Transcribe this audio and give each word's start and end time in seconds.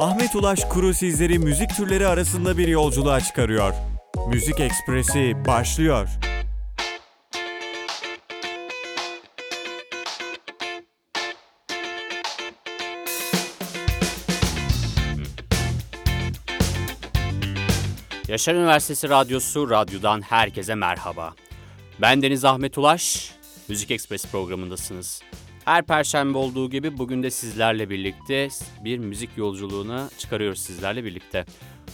Ahmet 0.00 0.36
Ulaş 0.36 0.64
Kuru 0.64 0.94
sizleri 0.94 1.38
müzik 1.38 1.76
türleri 1.76 2.06
arasında 2.06 2.58
bir 2.58 2.68
yolculuğa 2.68 3.20
çıkarıyor. 3.20 3.74
Müzik 4.28 4.60
Ekspresi 4.60 5.36
başlıyor. 5.46 6.08
Yaşar 18.28 18.54
Üniversitesi 18.54 19.08
Radyosu 19.08 19.70
Radyo'dan 19.70 20.20
herkese 20.20 20.74
merhaba. 20.74 21.34
Ben 22.00 22.22
Deniz 22.22 22.44
Ahmet 22.44 22.78
Ulaş, 22.78 23.32
Müzik 23.68 23.90
Ekspres 23.90 24.26
programındasınız. 24.26 25.22
Her 25.64 25.82
perşembe 25.82 26.38
olduğu 26.38 26.70
gibi 26.70 26.98
bugün 26.98 27.22
de 27.22 27.30
sizlerle 27.30 27.90
birlikte 27.90 28.48
bir 28.84 28.98
müzik 28.98 29.30
yolculuğuna 29.36 30.10
çıkarıyoruz 30.18 30.60
sizlerle 30.60 31.04
birlikte. 31.04 31.44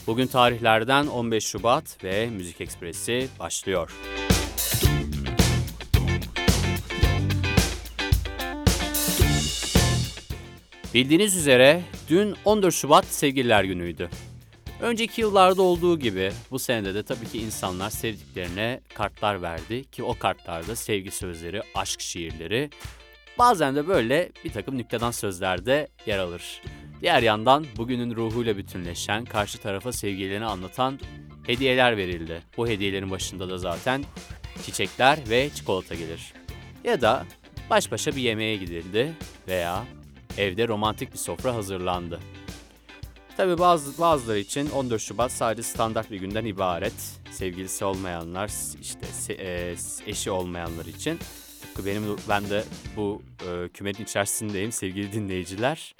Bugün 0.06 0.26
tarihlerden 0.26 1.06
15 1.06 1.44
Şubat 1.44 2.04
ve 2.04 2.26
Müzik 2.26 2.60
Ekspresi 2.60 3.28
başlıyor. 3.38 3.92
Bildiğiniz 10.94 11.36
üzere 11.36 11.82
dün 12.08 12.34
14 12.44 12.74
Şubat 12.74 13.04
Sevgililer 13.04 13.64
Günü'ydü. 13.64 14.10
Önceki 14.80 15.20
yıllarda 15.20 15.62
olduğu 15.62 15.98
gibi 15.98 16.32
bu 16.50 16.58
senede 16.58 16.94
de 16.94 17.02
tabii 17.02 17.26
ki 17.26 17.38
insanlar 17.38 17.90
sevdiklerine 17.90 18.80
kartlar 18.94 19.42
verdi 19.42 19.84
ki 19.84 20.02
o 20.02 20.18
kartlarda 20.18 20.76
sevgi 20.76 21.10
sözleri, 21.10 21.62
aşk 21.74 22.00
şiirleri, 22.00 22.70
bazen 23.38 23.76
de 23.76 23.88
böyle 23.88 24.32
bir 24.44 24.52
takım 24.52 24.78
nüktedan 24.78 25.10
sözler 25.10 25.66
de 25.66 25.88
yer 26.06 26.18
alır. 26.18 26.62
Diğer 27.00 27.22
yandan 27.22 27.66
bugünün 27.76 28.16
ruhuyla 28.16 28.56
bütünleşen, 28.56 29.24
karşı 29.24 29.58
tarafa 29.58 29.92
sevgilerini 29.92 30.44
anlatan 30.44 30.98
hediyeler 31.46 31.96
verildi. 31.96 32.42
Bu 32.56 32.68
hediyelerin 32.68 33.10
başında 33.10 33.48
da 33.48 33.58
zaten 33.58 34.04
çiçekler 34.64 35.18
ve 35.28 35.50
çikolata 35.54 35.94
gelir. 35.94 36.32
Ya 36.84 37.00
da 37.00 37.26
baş 37.70 37.92
başa 37.92 38.16
bir 38.16 38.20
yemeğe 38.22 38.56
gidildi 38.56 39.12
veya 39.48 39.84
evde 40.38 40.68
romantik 40.68 41.12
bir 41.12 41.18
sofra 41.18 41.54
hazırlandı. 41.54 42.20
Tabi 43.36 43.58
bazı, 43.58 44.00
bazıları 44.00 44.38
için 44.38 44.70
14 44.70 45.02
Şubat 45.02 45.32
sadece 45.32 45.62
standart 45.62 46.10
bir 46.10 46.20
günden 46.20 46.44
ibaret. 46.44 47.20
Sevgilisi 47.30 47.84
olmayanlar, 47.84 48.50
işte 48.80 49.34
e, 49.34 49.74
eşi 50.06 50.30
olmayanlar 50.30 50.86
için. 50.86 51.18
Tıpkı 51.76 51.90
benim 51.90 52.16
ben 52.28 52.50
de 52.50 52.64
bu 52.96 53.22
e, 53.40 53.68
kümenin 53.68 54.02
içerisindeyim 54.02 54.72
sevgili 54.72 55.12
dinleyiciler. 55.12 55.94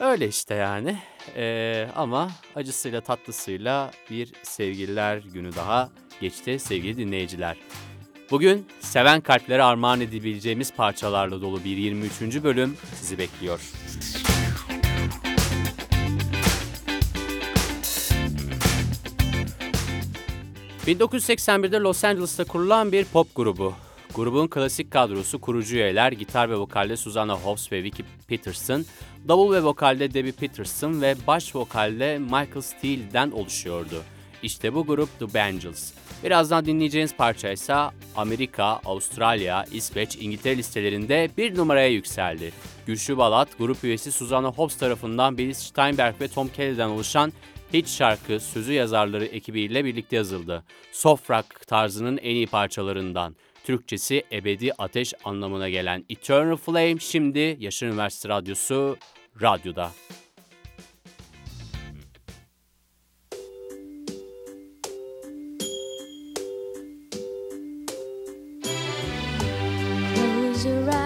Öyle 0.00 0.28
işte 0.28 0.54
yani. 0.54 0.98
E, 1.36 1.86
ama 1.96 2.30
acısıyla 2.56 3.00
tatlısıyla 3.00 3.90
bir 4.10 4.32
sevgililer 4.42 5.18
günü 5.18 5.56
daha 5.56 5.90
geçti 6.20 6.58
sevgili 6.58 6.96
dinleyiciler. 6.96 7.56
Bugün 8.30 8.66
seven 8.80 9.20
kalplere 9.20 9.62
armağan 9.62 10.00
edebileceğimiz 10.00 10.72
parçalarla 10.72 11.40
dolu 11.40 11.64
bir 11.64 11.76
23. 11.76 12.20
bölüm 12.42 12.76
sizi 12.94 13.18
bekliyor. 13.18 13.60
1981'de 20.86 21.76
Los 21.76 22.04
Angeles'ta 22.04 22.44
kurulan 22.44 22.92
bir 22.92 23.04
pop 23.04 23.34
grubu. 23.36 23.74
Grubun 24.14 24.48
klasik 24.48 24.90
kadrosu 24.90 25.40
kurucu 25.40 25.76
üyeler 25.76 26.12
gitar 26.12 26.50
ve 26.50 26.56
vokalde 26.56 26.96
Susanna 26.96 27.34
Hobbs 27.34 27.72
ve 27.72 27.82
Vicky 27.82 28.08
Peterson, 28.28 28.84
davul 29.28 29.52
ve 29.52 29.62
vokalde 29.62 30.14
Debbie 30.14 30.32
Peterson 30.32 31.02
ve 31.02 31.14
baş 31.26 31.56
vokalde 31.56 32.18
Michael 32.18 32.60
Steele'den 32.60 33.30
oluşuyordu. 33.30 34.02
İşte 34.42 34.74
bu 34.74 34.86
grup 34.86 35.18
The 35.18 35.34
Bangles. 35.34 35.92
Birazdan 36.24 36.66
dinleyeceğiniz 36.66 37.16
parça 37.16 37.50
ise 37.50 37.74
Amerika, 38.16 38.64
Avustralya, 38.64 39.64
İsveç, 39.72 40.16
İngiltere 40.16 40.56
listelerinde 40.56 41.30
bir 41.38 41.56
numaraya 41.56 41.88
yükseldi. 41.88 42.52
Güçlü 42.86 43.16
Balat, 43.16 43.48
grup 43.58 43.84
üyesi 43.84 44.12
Susanna 44.12 44.48
Hobbs 44.48 44.76
tarafından 44.76 45.38
Billy 45.38 45.54
Steinberg 45.54 46.20
ve 46.20 46.28
Tom 46.28 46.48
Kelly'den 46.48 46.88
oluşan 46.88 47.32
Hit 47.74 47.88
şarkı 47.88 48.40
sözü 48.40 48.72
yazarları 48.72 49.24
ekibiyle 49.24 49.84
birlikte 49.84 50.16
yazıldı. 50.16 50.64
Soft 50.92 51.30
rock 51.30 51.66
tarzının 51.66 52.16
en 52.16 52.34
iyi 52.34 52.46
parçalarından. 52.46 53.36
Türkçesi 53.70 54.22
ebedi 54.32 54.72
ateş 54.78 55.14
anlamına 55.24 55.68
gelen 55.68 56.04
Eternal 56.08 56.56
Flame 56.56 56.98
şimdi 56.98 57.56
Yaşar 57.60 57.86
Üniversitesi 57.86 58.28
Radyosu 58.28 58.96
radyoda. 59.42 59.90
around. 70.66 70.99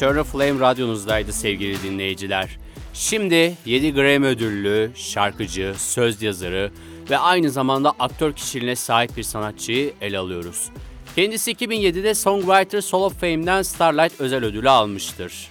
Eternal 0.00 0.24
Flame 0.24 0.60
radyonuzdaydı 0.60 1.32
sevgili 1.32 1.82
dinleyiciler. 1.82 2.58
Şimdi 2.94 3.56
7 3.66 3.94
Grammy 3.94 4.26
ödüllü, 4.26 4.90
şarkıcı, 4.94 5.74
söz 5.78 6.22
yazarı 6.22 6.72
ve 7.10 7.18
aynı 7.18 7.50
zamanda 7.50 7.92
aktör 7.98 8.32
kişiliğine 8.32 8.76
sahip 8.76 9.16
bir 9.16 9.22
sanatçıyı 9.22 9.92
ele 10.00 10.18
alıyoruz. 10.18 10.70
Kendisi 11.16 11.52
2007'de 11.52 12.14
Songwriters 12.14 12.92
Hall 12.92 13.02
of 13.02 13.20
Fame'den 13.20 13.62
Starlight 13.62 14.20
özel 14.20 14.44
ödülü 14.44 14.70
almıştır. 14.70 15.48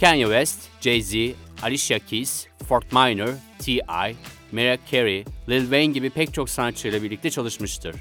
Kanye 0.00 0.24
West, 0.24 0.58
Jay-Z, 0.80 1.32
Alicia 1.62 1.98
Keys, 1.98 2.46
Fort 2.68 2.92
Minor, 2.92 3.28
T.I., 3.58 4.16
Mariah 4.52 4.78
Carey, 4.92 5.24
Lil 5.48 5.62
Wayne 5.62 5.92
gibi 5.92 6.10
pek 6.10 6.34
çok 6.34 6.50
sanatçıyla 6.50 7.02
birlikte 7.02 7.30
çalışmıştır. 7.30 7.96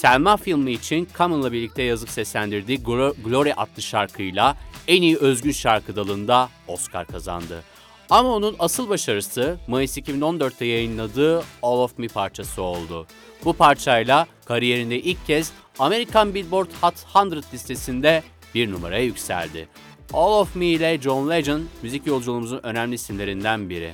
Selma 0.00 0.36
filmi 0.36 0.72
için 0.72 1.08
Common'la 1.18 1.52
birlikte 1.52 1.82
yazıp 1.82 2.08
seslendirdiği 2.10 2.78
Glo- 2.78 3.22
Glory 3.24 3.52
adlı 3.56 3.82
şarkıyla 3.82 4.56
en 4.88 5.02
iyi 5.02 5.16
özgün 5.16 5.52
şarkı 5.52 5.96
dalında 5.96 6.48
Oscar 6.68 7.06
kazandı. 7.06 7.62
Ama 8.10 8.34
onun 8.34 8.56
asıl 8.58 8.88
başarısı 8.88 9.58
Mayıs 9.68 9.98
2014'te 9.98 10.64
yayınladığı 10.64 11.38
All 11.62 11.78
of 11.78 11.98
Me 11.98 12.08
parçası 12.08 12.62
oldu. 12.62 13.06
Bu 13.44 13.52
parçayla 13.52 14.26
kariyerinde 14.44 15.00
ilk 15.00 15.26
kez 15.26 15.52
Amerikan 15.78 16.34
Billboard 16.34 16.70
Hot 16.82 16.94
100 17.32 17.54
listesinde 17.54 18.22
bir 18.54 18.72
numaraya 18.72 19.04
yükseldi. 19.04 19.68
All 20.12 20.40
of 20.40 20.56
Me 20.56 20.66
ile 20.66 21.00
John 21.00 21.30
Legend 21.30 21.62
müzik 21.82 22.06
yolculuğumuzun 22.06 22.60
önemli 22.62 22.94
isimlerinden 22.94 23.70
biri. 23.70 23.92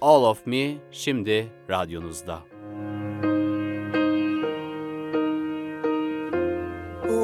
All 0.00 0.22
of 0.22 0.46
Me 0.46 0.74
şimdi 0.92 1.48
radyonuzda. 1.70 2.38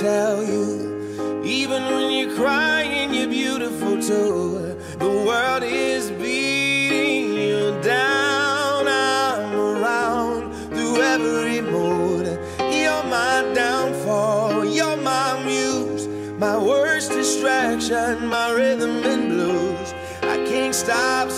tell 0.00 0.42
you? 0.42 1.42
Even 1.44 1.82
when 1.84 2.10
you're 2.10 2.34
crying, 2.34 3.12
you're 3.12 3.28
beautiful 3.28 4.00
too. 4.00 4.74
The 4.98 5.10
world 5.26 5.62
is 5.62 6.10
beating 6.12 7.34
you 7.34 7.78
down. 7.82 8.88
I'm 8.88 9.54
around 9.54 10.54
through 10.70 11.02
every 11.02 11.60
mood. 11.60 12.26
You're 12.72 13.04
my 13.04 13.52
downfall. 13.54 14.64
You're 14.64 14.96
my 14.96 15.42
muse. 15.44 16.08
My 16.38 16.56
worst 16.56 17.10
distraction, 17.10 18.26
my 18.26 18.52
rhythm 18.52 19.04
and 19.04 19.28
blues. 19.28 19.92
I 20.22 20.36
can't 20.48 20.74
stop 20.74 21.29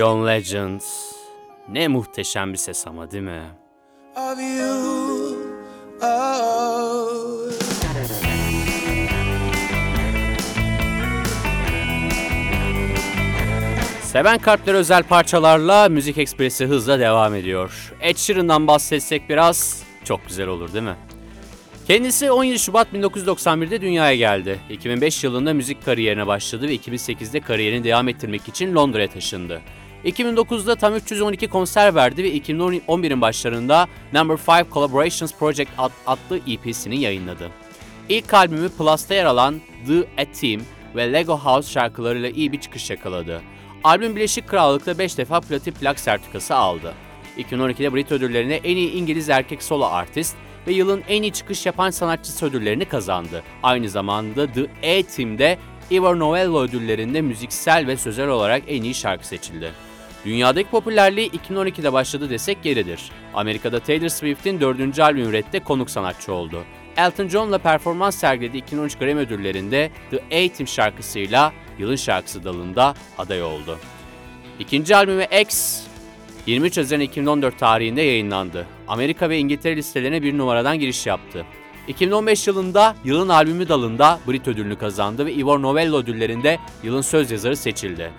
John 0.00 0.26
Legend. 0.26 0.80
Ne 1.68 1.88
muhteşem 1.88 2.52
bir 2.52 2.58
ses 2.58 2.86
ama 2.86 3.10
değil 3.10 3.22
mi? 3.22 3.42
of 4.16 4.38
you. 4.40 5.36
Oh. 6.02 7.50
Seven 14.02 14.38
kartları 14.38 14.76
özel 14.76 15.02
parçalarla 15.02 15.88
Müzik 15.88 16.18
Ekspresi 16.18 16.66
hızla 16.66 17.00
devam 17.00 17.34
ediyor. 17.34 17.92
Ed 18.00 18.16
Sheeran'dan 18.16 18.66
bahsetsek 18.66 19.28
biraz 19.28 19.82
çok 20.04 20.28
güzel 20.28 20.46
olur 20.46 20.72
değil 20.72 20.84
mi? 20.84 20.96
Kendisi 21.86 22.30
17 22.30 22.58
Şubat 22.58 22.92
1991'de 22.92 23.80
dünyaya 23.80 24.16
geldi. 24.16 24.58
2005 24.70 25.24
yılında 25.24 25.54
müzik 25.54 25.84
kariyerine 25.84 26.26
başladı 26.26 26.68
ve 26.68 26.74
2008'de 26.76 27.40
kariyerini 27.40 27.84
devam 27.84 28.08
ettirmek 28.08 28.48
için 28.48 28.74
Londra'ya 28.74 29.08
taşındı. 29.08 29.60
2009'da 30.04 30.74
tam 30.76 30.94
312 30.94 31.48
konser 31.48 31.94
verdi 31.94 32.24
ve 32.24 32.36
2011'in 32.36 33.20
başlarında 33.20 33.88
Number 34.12 34.36
5 34.36 34.70
Collaborations 34.72 35.34
Project 35.34 35.70
ad- 35.78 35.90
adlı 36.06 36.38
EP'sini 36.48 37.00
yayınladı. 37.00 37.50
İlk 38.08 38.34
albümü 38.34 38.68
Plus'ta 38.68 39.14
yer 39.14 39.24
alan 39.24 39.60
The 39.86 40.22
A 40.22 40.32
Team 40.40 40.62
ve 40.96 41.12
Lego 41.12 41.38
House 41.38 41.70
şarkılarıyla 41.72 42.28
iyi 42.30 42.52
bir 42.52 42.60
çıkış 42.60 42.90
yakaladı. 42.90 43.40
Albüm 43.84 44.16
Birleşik 44.16 44.48
Krallık'ta 44.48 44.98
5 44.98 45.18
defa 45.18 45.40
platin 45.40 45.72
plak 45.72 46.00
sertifikası 46.00 46.54
aldı. 46.54 46.94
2012'de 47.38 47.94
Brit 47.94 48.12
ödüllerine 48.12 48.54
en 48.54 48.76
iyi 48.76 48.92
İngiliz 48.92 49.28
erkek 49.28 49.62
solo 49.62 49.84
artist 49.84 50.36
ve 50.66 50.72
yılın 50.72 51.02
en 51.08 51.22
iyi 51.22 51.32
çıkış 51.32 51.66
yapan 51.66 51.90
sanatçısı 51.90 52.46
ödüllerini 52.46 52.84
kazandı. 52.84 53.42
Aynı 53.62 53.88
zamanda 53.88 54.46
The 54.52 54.62
A-Team'de 54.62 55.58
Ivor 55.90 56.18
Novello 56.18 56.60
ödüllerinde 56.62 57.20
müziksel 57.20 57.86
ve 57.86 57.96
sözel 57.96 58.28
olarak 58.28 58.62
en 58.68 58.82
iyi 58.82 58.94
şarkı 58.94 59.26
seçildi. 59.26 59.72
Dünyadaki 60.24 60.70
popülerliği 60.70 61.30
2012'de 61.30 61.92
başladı 61.92 62.30
desek 62.30 62.64
yeridir. 62.64 63.10
Amerika'da 63.34 63.80
Taylor 63.80 64.08
Swift'in 64.08 64.60
dördüncü 64.60 65.02
albüm 65.02 65.28
üretti 65.28 65.60
konuk 65.60 65.90
sanatçı 65.90 66.32
oldu. 66.32 66.64
Elton 66.96 67.28
John'la 67.28 67.58
performans 67.58 68.16
sergiledi 68.16 68.56
2013 68.56 68.98
Grammy 68.98 69.20
ödüllerinde 69.20 69.90
The 70.10 70.16
A-Team 70.16 70.68
şarkısıyla 70.68 71.52
yılın 71.78 71.96
şarkısı 71.96 72.44
dalında 72.44 72.94
aday 73.18 73.42
oldu. 73.42 73.78
İkinci 74.58 74.96
albümü 74.96 75.26
X 75.42 75.82
23 76.46 76.78
Haziran 76.78 77.00
2014 77.00 77.58
tarihinde 77.58 78.02
yayınlandı. 78.02 78.66
Amerika 78.88 79.28
ve 79.30 79.38
İngiltere 79.38 79.76
listelerine 79.76 80.22
bir 80.22 80.38
numaradan 80.38 80.78
giriş 80.78 81.06
yaptı. 81.06 81.46
2015 81.88 82.46
yılında 82.46 82.96
yılın 83.04 83.28
albümü 83.28 83.68
dalında 83.68 84.20
Brit 84.28 84.48
ödülünü 84.48 84.78
kazandı 84.78 85.26
ve 85.26 85.32
Ivor 85.32 85.62
Novello 85.62 85.98
ödüllerinde 85.98 86.58
yılın 86.82 87.00
söz 87.00 87.30
yazarı 87.30 87.56
seçildi. 87.56 88.10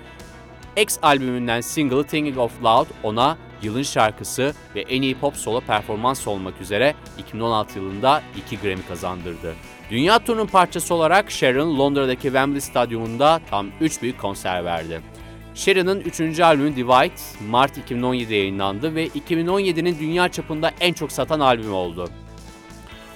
X 0.78 0.98
albümünden 1.02 1.62
single 1.62 2.04
Thinking 2.04 2.38
of 2.38 2.64
Loud 2.64 2.88
ona 3.04 3.38
yılın 3.62 3.84
şarkısı 3.84 4.54
ve 4.76 4.82
en 4.82 5.02
iyi 5.02 5.16
pop 5.16 5.36
solo 5.36 5.62
performans 5.62 6.28
olmak 6.28 6.62
üzere 6.62 6.96
2016 7.18 7.80
yılında 7.80 8.22
2 8.38 8.58
Grammy 8.60 8.86
kazandırdı. 8.88 9.56
Dünya 9.90 10.20
turunun 10.20 10.46
parçası 10.46 10.94
olarak 10.96 11.32
Sharon 11.32 11.80
Londra'daki 11.80 12.22
Wembley 12.22 12.62
Stadyumunda 12.62 13.42
tam 13.50 13.68
3 13.82 14.02
büyük 14.02 14.20
konser 14.20 14.66
verdi. 14.66 15.02
Sharon'ın 15.56 16.00
3. 16.00 16.40
albümü 16.40 16.76
Divide 16.76 17.48
Mart 17.50 17.78
2017'de 17.78 18.36
yayınlandı 18.36 18.96
ve 18.96 19.08
2017'nin 19.08 20.00
dünya 20.00 20.30
çapında 20.30 20.72
en 20.80 20.94
çok 20.94 21.12
satan 21.12 21.40
albümü 21.40 21.72
oldu. 21.72 22.10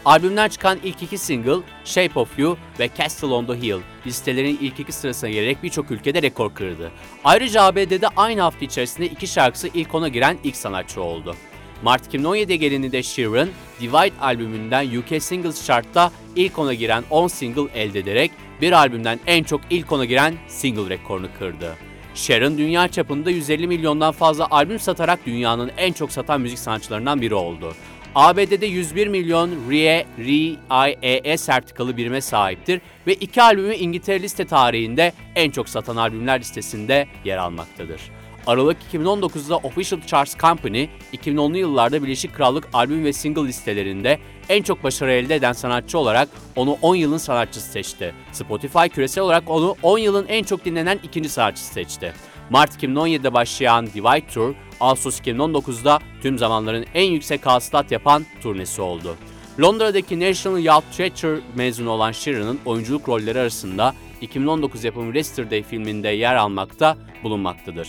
Albümden 0.05 0.49
çıkan 0.49 0.79
ilk 0.83 1.03
iki 1.03 1.17
single 1.17 1.57
Shape 1.85 2.19
of 2.19 2.39
You 2.39 2.57
ve 2.79 2.89
Castle 2.97 3.27
on 3.27 3.45
the 3.45 3.61
Hill 3.61 3.79
listelerin 4.07 4.57
ilk 4.61 4.79
iki 4.79 4.91
sırasına 4.91 5.29
gelerek 5.29 5.63
birçok 5.63 5.91
ülkede 5.91 6.21
rekor 6.21 6.53
kırdı. 6.53 6.91
Ayrıca 7.23 7.63
ABD'de 7.63 8.07
aynı 8.15 8.41
hafta 8.41 8.65
içerisinde 8.65 9.05
iki 9.05 9.27
şarkısı 9.27 9.69
ilk 9.73 9.95
ona 9.95 10.07
giren 10.07 10.37
ilk 10.43 10.55
sanatçı 10.55 11.01
oldu. 11.01 11.35
Mart 11.83 12.05
2017 12.07 12.59
gelininde 12.59 13.03
Sheeran, 13.03 13.49
Divide 13.81 14.21
albümünden 14.21 14.97
UK 14.97 15.23
Singles 15.23 15.65
Chart'ta 15.65 16.11
ilk 16.35 16.59
ona 16.59 16.73
giren 16.73 17.03
10 17.09 17.27
single 17.27 17.79
elde 17.81 17.99
ederek 17.99 18.31
bir 18.61 18.71
albümden 18.71 19.19
en 19.27 19.43
çok 19.43 19.61
ilk 19.69 19.91
ona 19.91 20.05
giren 20.05 20.35
single 20.47 20.89
rekorunu 20.89 21.27
kırdı. 21.39 21.75
Sharon 22.15 22.57
dünya 22.57 22.87
çapında 22.87 23.31
150 23.31 23.67
milyondan 23.67 24.11
fazla 24.11 24.47
albüm 24.51 24.79
satarak 24.79 25.25
dünyanın 25.25 25.71
en 25.77 25.93
çok 25.93 26.11
satan 26.11 26.41
müzik 26.41 26.59
sanatçılarından 26.59 27.21
biri 27.21 27.33
oldu. 27.33 27.73
ABD'de 28.15 28.65
101 28.65 29.07
milyon 29.07 29.69
RIE, 29.69 30.05
RIAE 30.19 31.37
sertifikalı 31.37 31.97
birime 31.97 32.21
sahiptir 32.21 32.81
ve 33.07 33.13
iki 33.13 33.41
albümü 33.41 33.75
İngiltere 33.75 34.21
liste 34.21 34.45
tarihinde 34.45 35.13
en 35.35 35.51
çok 35.51 35.69
satan 35.69 35.95
albümler 35.95 36.39
listesinde 36.39 37.07
yer 37.25 37.37
almaktadır. 37.37 38.01
Aralık 38.47 38.77
2019'da 38.93 39.57
Official 39.57 40.01
Charts 40.01 40.37
Company, 40.37 40.87
2010'lu 41.13 41.57
yıllarda 41.57 42.03
Birleşik 42.03 42.35
Krallık 42.35 42.67
albüm 42.73 43.03
ve 43.03 43.13
single 43.13 43.47
listelerinde 43.47 44.19
en 44.49 44.63
çok 44.63 44.83
başarı 44.83 45.11
elde 45.11 45.35
eden 45.35 45.53
sanatçı 45.53 45.99
olarak 45.99 46.29
onu 46.55 46.77
10 46.81 46.95
yılın 46.95 47.17
sanatçısı 47.17 47.71
seçti. 47.71 48.13
Spotify 48.31 48.87
küresel 48.87 49.23
olarak 49.23 49.49
onu 49.49 49.75
10 49.83 49.97
yılın 49.97 50.25
en 50.27 50.43
çok 50.43 50.65
dinlenen 50.65 50.99
ikinci 51.03 51.29
sanatçısı 51.29 51.73
seçti. 51.73 52.13
Mart 52.49 52.83
2017'de 52.83 53.33
başlayan 53.33 53.87
Divide 53.87 54.27
Tour, 54.33 54.53
Ağustos 54.79 55.19
2019'da 55.19 55.99
tüm 56.21 56.37
zamanların 56.37 56.85
en 56.93 57.11
yüksek 57.11 57.45
hasılat 57.45 57.91
yapan 57.91 58.25
turnesi 58.41 58.81
oldu. 58.81 59.15
Londra'daki 59.61 60.19
National 60.19 60.63
Youth 60.63 60.97
Theatre 60.97 61.39
mezunu 61.55 61.89
olan 61.89 62.11
Sheeran'ın 62.11 62.59
oyunculuk 62.65 63.09
rolleri 63.09 63.39
arasında 63.39 63.95
2019 64.21 64.83
yapımı 64.83 65.17
Yesterday 65.17 65.63
filminde 65.63 66.09
yer 66.09 66.35
almakta 66.35 66.97
bulunmaktadır. 67.23 67.87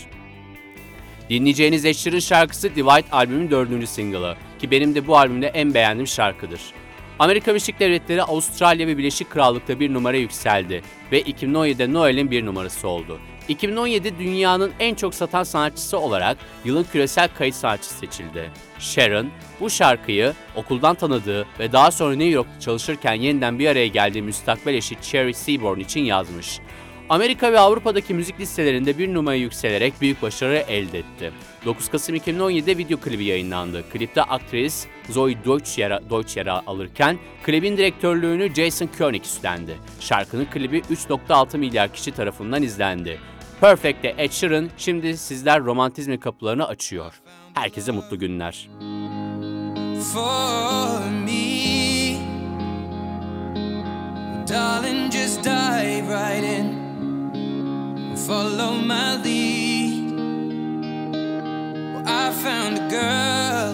Dinleyeceğiniz 1.29 1.85
Ed 1.85 2.19
şarkısı 2.19 2.75
Divide 2.75 3.11
albümün 3.11 3.51
dördüncü 3.51 3.87
single'ı 3.87 4.35
ki 4.59 4.71
benim 4.71 4.95
de 4.95 5.07
bu 5.07 5.17
albümde 5.17 5.47
en 5.47 5.73
beğendiğim 5.73 6.07
şarkıdır. 6.07 6.61
Amerika 7.19 7.51
Birleşik 7.51 7.79
Devletleri, 7.79 8.23
Avustralya 8.23 8.87
ve 8.87 8.97
Birleşik 8.97 9.29
Krallık'ta 9.29 9.79
bir 9.79 9.93
numara 9.93 10.17
yükseldi 10.17 10.81
ve 11.11 11.21
2017'de 11.21 11.93
Noel'in 11.93 12.31
bir 12.31 12.45
numarası 12.45 12.87
oldu. 12.87 13.19
2017 13.47 14.19
dünyanın 14.19 14.71
en 14.79 14.95
çok 14.95 15.15
satan 15.15 15.43
sanatçısı 15.43 15.99
olarak 15.99 16.37
yılın 16.65 16.83
küresel 16.83 17.29
kayıt 17.37 17.55
sanatçısı 17.55 17.95
seçildi. 17.95 18.51
Sharon 18.79 19.27
bu 19.59 19.69
şarkıyı 19.69 20.33
okuldan 20.55 20.95
tanıdığı 20.95 21.45
ve 21.59 21.71
daha 21.71 21.91
sonra 21.91 22.15
New 22.15 22.29
York'ta 22.29 22.59
çalışırken 22.59 23.13
yeniden 23.13 23.59
bir 23.59 23.67
araya 23.67 23.87
geldiği 23.87 24.21
müstakbel 24.21 24.73
eşi 24.73 25.01
Cherry 25.01 25.33
Seaborn 25.33 25.79
için 25.79 26.01
yazmış. 26.01 26.59
Amerika 27.09 27.51
ve 27.53 27.59
Avrupa'daki 27.59 28.13
müzik 28.13 28.39
listelerinde 28.39 28.97
bir 28.97 29.13
numara 29.13 29.35
yükselerek 29.35 29.93
büyük 30.01 30.21
başarı 30.21 30.55
elde 30.57 30.99
etti. 30.99 31.31
9 31.65 31.89
Kasım 31.89 32.15
2017'de 32.15 32.77
video 32.77 32.99
klibi 32.99 33.25
yayınlandı. 33.25 33.83
Klipte 33.89 34.21
aktris 34.21 34.87
Zoe 35.09 35.45
Deutsch 35.45 35.79
yer, 35.79 36.09
Deutsch 36.09 36.37
yer 36.37 36.47
alırken 36.47 37.17
klibin 37.43 37.77
direktörlüğünü 37.77 38.55
Jason 38.55 38.89
Koenig 38.97 39.23
üstlendi. 39.23 39.77
Şarkının 39.99 40.45
klibi 40.45 40.79
3.6 40.79 41.57
milyar 41.57 41.93
kişi 41.93 42.11
tarafından 42.11 42.63
izlendi. 42.63 43.19
Perfect'te 43.61 44.15
Ed 44.17 44.31
Sheeran 44.31 44.69
şimdi 44.77 45.17
sizler 45.17 45.63
romantizmin 45.65 46.17
kapılarını 46.17 46.67
açıyor. 46.67 47.21
Herkese 47.53 47.91
mutlu 47.91 48.19
günler. 48.19 48.67
for 50.13 50.99
me. 51.25 52.17
Darling, 54.45 55.11
just 55.11 55.43
dive 55.43 56.07
right 56.07 56.43
in. 56.43 58.15
Follow 58.27 58.81
my 58.81 59.15
lead. 59.23 60.11
Well, 61.93 62.03
I 62.07 62.31
found 62.31 62.77
a 62.77 62.87
girl, 62.89 63.73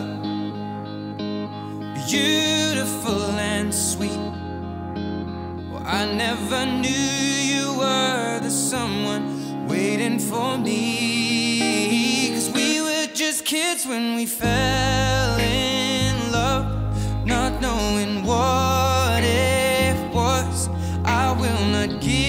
beautiful 2.07 3.21
and 3.39 3.73
sweet. 3.73 4.11
Well, 5.71 5.83
I 5.85 6.05
never 6.13 6.65
knew 6.65 6.89
you 7.53 7.73
were 7.77 8.39
the 8.39 8.49
someone 8.49 9.42
waiting 9.67 10.20
for 10.20 10.58
me. 10.58 12.29
Cause 12.34 12.50
we 12.51 12.82
were 12.82 13.08
just 13.13 13.46
kids 13.46 13.86
when 13.86 14.15
we 14.15 14.25
fell 14.25 15.38
in 15.39 16.32
love, 16.32 16.65
not 17.25 17.62
knowing 17.62 18.24
what 18.25 19.24
it 19.24 19.96
was. 20.13 20.70
I 21.05 21.32
will 21.32 21.65
not 21.67 22.01
give 22.01 22.22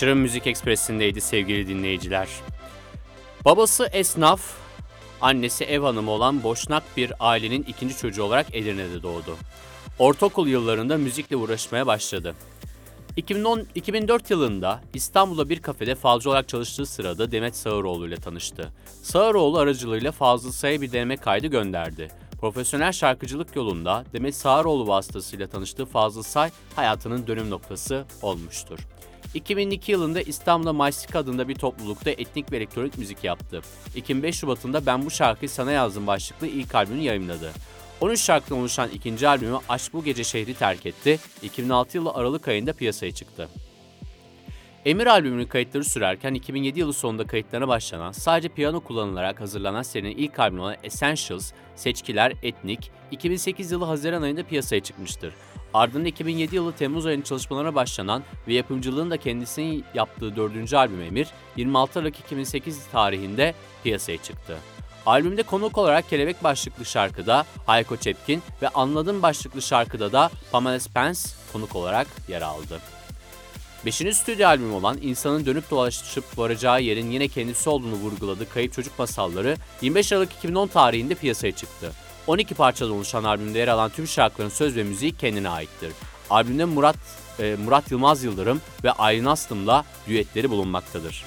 Sheeran 0.00 0.18
Müzik 0.18 0.46
Ekspresi'ndeydi 0.46 1.20
sevgili 1.20 1.68
dinleyiciler. 1.68 2.28
Babası 3.44 3.88
esnaf, 3.92 4.40
annesi 5.20 5.64
ev 5.64 5.80
hanımı 5.80 6.10
olan 6.10 6.42
boşnak 6.42 6.82
bir 6.96 7.12
ailenin 7.20 7.62
ikinci 7.62 7.96
çocuğu 7.96 8.22
olarak 8.22 8.54
Edirne'de 8.54 9.02
doğdu. 9.02 9.36
Ortaokul 9.98 10.48
yıllarında 10.48 10.96
müzikle 10.96 11.36
uğraşmaya 11.36 11.86
başladı. 11.86 12.34
2010, 13.16 13.66
2004 13.74 14.30
yılında 14.30 14.80
İstanbul'da 14.94 15.48
bir 15.48 15.62
kafede 15.62 15.94
falcı 15.94 16.30
olarak 16.30 16.48
çalıştığı 16.48 16.86
sırada 16.86 17.32
Demet 17.32 17.56
Sağıroğlu 17.56 18.08
ile 18.08 18.16
tanıştı. 18.16 18.72
Sağıroğlu 19.02 19.58
aracılığıyla 19.58 20.12
Fazıl 20.12 20.52
Say'a 20.52 20.80
bir 20.80 20.92
deneme 20.92 21.16
kaydı 21.16 21.46
gönderdi. 21.46 22.08
Profesyonel 22.40 22.92
şarkıcılık 22.92 23.56
yolunda 23.56 24.04
Demet 24.12 24.34
Sağıroğlu 24.34 24.86
vasıtasıyla 24.86 25.46
tanıştığı 25.46 25.86
Fazıl 25.86 26.22
Say 26.22 26.50
hayatının 26.76 27.26
dönüm 27.26 27.50
noktası 27.50 28.04
olmuştur. 28.22 28.78
2002 29.34 29.92
yılında 29.92 30.20
İstanbul'da 30.20 30.72
Maysik 30.72 31.16
adında 31.16 31.48
bir 31.48 31.54
toplulukta 31.54 32.10
etnik 32.10 32.52
ve 32.52 32.56
elektronik 32.56 32.98
müzik 32.98 33.24
yaptı. 33.24 33.60
2005 33.96 34.36
Şubat'ında 34.36 34.86
Ben 34.86 35.06
Bu 35.06 35.10
Şarkıyı 35.10 35.48
Sana 35.48 35.72
Yazdım 35.72 36.06
başlıklı 36.06 36.46
ilk 36.46 36.74
albümünü 36.74 37.02
yayımladı. 37.02 37.52
13 38.00 38.20
şarkıdan 38.20 38.58
oluşan 38.58 38.90
ikinci 38.90 39.28
albümü 39.28 39.58
Aşk 39.68 39.92
Bu 39.92 40.04
Gece 40.04 40.24
Şehri 40.24 40.54
Terk 40.54 40.86
Etti, 40.86 41.18
2006 41.42 41.96
yılı 41.96 42.14
Aralık 42.14 42.48
ayında 42.48 42.72
piyasaya 42.72 43.12
çıktı. 43.12 43.48
Emir 44.84 45.06
albümünün 45.06 45.46
kayıtları 45.46 45.84
sürerken 45.84 46.34
2007 46.34 46.80
yılı 46.80 46.92
sonunda 46.92 47.26
kayıtlarına 47.26 47.68
başlanan, 47.68 48.12
sadece 48.12 48.48
piyano 48.48 48.80
kullanılarak 48.80 49.40
hazırlanan 49.40 49.82
serinin 49.82 50.16
ilk 50.16 50.38
albümü 50.40 50.60
olan 50.60 50.76
Essentials, 50.82 51.52
Seçkiler, 51.76 52.32
Etnik, 52.42 52.90
2008 53.10 53.70
yılı 53.70 53.84
Haziran 53.84 54.22
ayında 54.22 54.42
piyasaya 54.42 54.82
çıkmıştır. 54.82 55.34
Ardından 55.74 56.04
2007 56.04 56.54
yılı 56.54 56.72
Temmuz 56.72 57.06
ayının 57.06 57.22
çalışmalarına 57.22 57.74
başlanan 57.74 58.22
ve 58.48 58.54
yapımcılığını 58.54 59.10
da 59.10 59.16
kendisinin 59.16 59.84
yaptığı 59.94 60.36
dördüncü 60.36 60.76
albüm 60.76 61.00
Emir, 61.00 61.28
26 61.56 61.98
Aralık 61.98 62.20
2008 62.20 62.86
tarihinde 62.86 63.54
piyasaya 63.82 64.18
çıktı. 64.18 64.58
Albümde 65.06 65.42
konuk 65.42 65.78
olarak 65.78 66.10
Kelebek 66.10 66.44
başlıklı 66.44 66.84
şarkıda 66.84 67.44
Hayko 67.66 67.96
Cepkin 67.96 68.42
ve 68.62 68.68
Anladım 68.68 69.22
başlıklı 69.22 69.62
şarkıda 69.62 70.12
da 70.12 70.30
Pamela 70.52 70.80
Spence 70.80 71.20
konuk 71.52 71.76
olarak 71.76 72.06
yer 72.28 72.42
aldı. 72.42 72.80
Beşinci 73.86 74.14
stüdyo 74.14 74.48
albümü 74.48 74.72
olan 74.72 74.98
insanın 75.02 75.46
dönüp 75.46 75.70
dolaşıp 75.70 76.38
varacağı 76.38 76.82
yerin 76.82 77.10
yine 77.10 77.28
kendisi 77.28 77.70
olduğunu 77.70 77.94
vurguladığı 77.94 78.48
Kayıp 78.48 78.72
Çocuk 78.72 78.98
Masalları 78.98 79.56
25 79.82 80.12
Aralık 80.12 80.32
2010 80.32 80.66
tarihinde 80.66 81.14
piyasaya 81.14 81.52
çıktı. 81.52 81.92
12 82.26 82.54
parçadan 82.54 82.92
oluşan 82.92 83.24
albümde 83.24 83.58
yer 83.58 83.68
alan 83.68 83.90
tüm 83.90 84.06
şarkıların 84.06 84.50
söz 84.50 84.76
ve 84.76 84.82
müziği 84.82 85.16
kendine 85.16 85.48
aittir. 85.48 85.92
Albümde 86.30 86.64
Murat 86.64 86.96
e, 87.38 87.56
Murat 87.64 87.90
Yılmaz 87.90 88.24
Yıldırım 88.24 88.60
ve 88.84 88.92
Aylin 88.92 89.24
Aslım'la 89.24 89.84
düetleri 90.08 90.50
bulunmaktadır. 90.50 91.24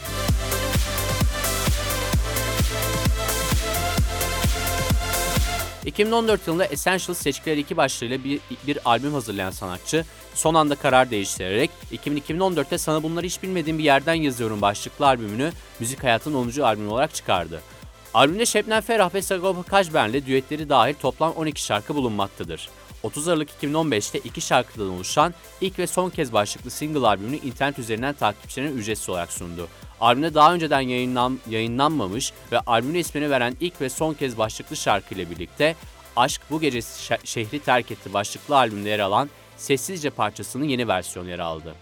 2014 5.85 6.47
yılında 6.47 6.65
Essentials 6.65 7.17
Seçkiler 7.17 7.57
2 7.57 7.77
başlığıyla 7.77 8.23
bir, 8.23 8.39
bir 8.67 8.79
albüm 8.85 9.13
hazırlayan 9.13 9.51
sanatçı 9.51 10.05
son 10.35 10.53
anda 10.53 10.75
karar 10.75 11.11
değiştirerek 11.11 11.69
2014'te 11.91 12.77
Sana 12.77 13.03
Bunları 13.03 13.25
Hiç 13.25 13.43
Bilmediğim 13.43 13.77
Bir 13.77 13.83
Yerden 13.83 14.13
Yazıyorum 14.13 14.61
başlıklı 14.61 15.05
albümünü 15.05 15.51
müzik 15.79 16.03
hayatının 16.03 16.35
10. 16.57 16.61
albümü 16.61 16.89
olarak 16.89 17.13
çıkardı. 17.13 17.61
Albümde 18.13 18.45
Şebnem 18.45 18.81
Ferah 18.81 19.13
ve 19.13 19.21
Sagopa 19.21 19.63
Kajmer'le 19.63 20.25
düetleri 20.25 20.69
dahil 20.69 20.93
toplam 20.93 21.31
12 21.31 21.63
şarkı 21.63 21.95
bulunmaktadır. 21.95 22.69
30 23.03 23.27
Aralık 23.27 23.49
2015'te 23.49 24.19
iki 24.19 24.41
şarkıdan 24.41 24.89
oluşan 24.89 25.33
ilk 25.61 25.79
ve 25.79 25.87
son 25.87 26.09
kez 26.09 26.33
başlıklı 26.33 26.71
single 26.71 27.07
albümünü 27.07 27.35
internet 27.35 27.79
üzerinden 27.79 28.13
takipçilerine 28.13 28.71
ücretsiz 28.71 29.09
olarak 29.09 29.31
sundu. 29.31 29.67
Albümde 30.01 30.33
daha 30.33 30.53
önceden 30.53 30.81
yayınlan, 30.81 31.39
yayınlanmamış 31.49 32.33
ve 32.51 32.59
albümün 32.59 32.99
ismini 32.99 33.29
veren 33.29 33.57
ilk 33.59 33.81
ve 33.81 33.89
son 33.89 34.13
kez 34.13 34.37
başlıklı 34.37 34.75
şarkı 34.75 35.15
ile 35.15 35.29
birlikte 35.29 35.75
Aşk 36.15 36.41
Bu 36.49 36.61
Gece 36.61 36.81
Şehri 37.23 37.59
Terk 37.59 37.91
Etti 37.91 38.13
başlıklı 38.13 38.57
albümde 38.57 38.89
yer 38.89 38.99
alan 38.99 39.29
Sessizce 39.57 40.09
parçasının 40.09 40.65
yeni 40.65 40.87
versiyonu 40.87 41.29
yer 41.29 41.39
aldı. 41.39 41.75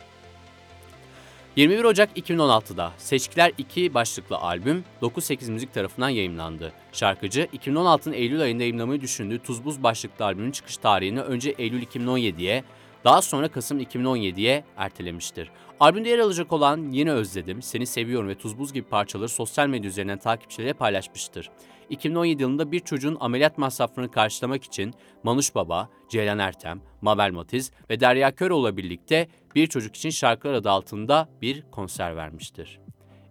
21 1.55 1.83
Ocak 1.83 2.17
2016'da 2.17 2.91
Seçkiler 2.97 3.51
2 3.57 3.93
başlıklı 3.93 4.37
albüm 4.37 4.83
9-8 5.01 5.51
Müzik 5.51 5.73
tarafından 5.73 6.09
yayımlandı. 6.09 6.73
Şarkıcı 6.91 7.47
2016'ın 7.53 8.13
Eylül 8.13 8.41
ayında 8.41 8.63
yayınlamayı 8.63 9.01
düşündüğü 9.01 9.39
Tuz 9.39 9.65
Buz 9.65 9.83
başlıklı 9.83 10.25
albümün 10.25 10.51
çıkış 10.51 10.77
tarihini 10.77 11.21
önce 11.21 11.55
Eylül 11.57 11.83
2017'ye 11.83 12.63
daha 13.03 13.21
sonra 13.21 13.47
Kasım 13.47 13.79
2017'ye 13.79 14.63
ertelemiştir. 14.77 15.51
Albümde 15.79 16.09
yer 16.09 16.19
alacak 16.19 16.53
olan 16.53 16.91
Yeni 16.91 17.11
Özledim, 17.11 17.61
Seni 17.61 17.85
Seviyorum 17.85 18.27
ve 18.27 18.35
Tuz 18.35 18.59
Buz 18.59 18.73
gibi 18.73 18.87
parçaları 18.87 19.29
sosyal 19.29 19.67
medya 19.67 19.89
üzerinden 19.89 20.19
takipçileriyle 20.19 20.73
paylaşmıştır. 20.73 21.49
2017 21.89 22.41
yılında 22.41 22.71
bir 22.71 22.79
çocuğun 22.79 23.17
ameliyat 23.19 23.57
masraflarını 23.57 24.11
karşılamak 24.11 24.63
için 24.63 24.93
Manuş 25.23 25.55
Baba, 25.55 25.89
Ceylan 26.09 26.39
Ertem, 26.39 26.81
Mabel 27.01 27.31
Matiz 27.31 27.71
ve 27.89 27.99
Derya 27.99 28.35
Köroğlu'la 28.35 28.77
birlikte 28.77 29.27
bir 29.55 29.67
çocuk 29.67 29.95
için 29.95 30.09
şarkılar 30.09 30.53
adı 30.53 30.69
altında 30.69 31.29
bir 31.41 31.63
konser 31.71 32.15
vermiştir. 32.15 32.79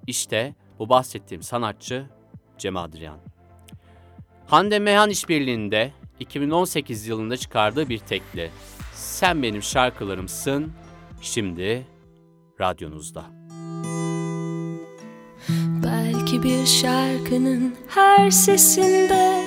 İşte 0.06 0.54
bu 0.78 0.88
bahsettiğim 0.88 1.42
sanatçı 1.42 2.06
Cem 2.59 2.76
Adrian. 2.76 3.18
Hande 4.46 4.78
Mehan 4.78 5.11
işbirliğinde 5.11 5.92
2018 6.20 7.06
yılında 7.06 7.37
çıkardığı 7.37 7.88
bir 7.88 7.98
tekli 7.98 8.50
Sen 8.94 9.42
Benim 9.42 9.62
Şarkılarımsın 9.62 10.72
şimdi 11.20 11.87
radyonuzda. 12.61 13.24
Belki 15.85 16.42
bir 16.42 16.66
şarkının 16.66 17.76
her 17.88 18.30
sesinde 18.30 19.44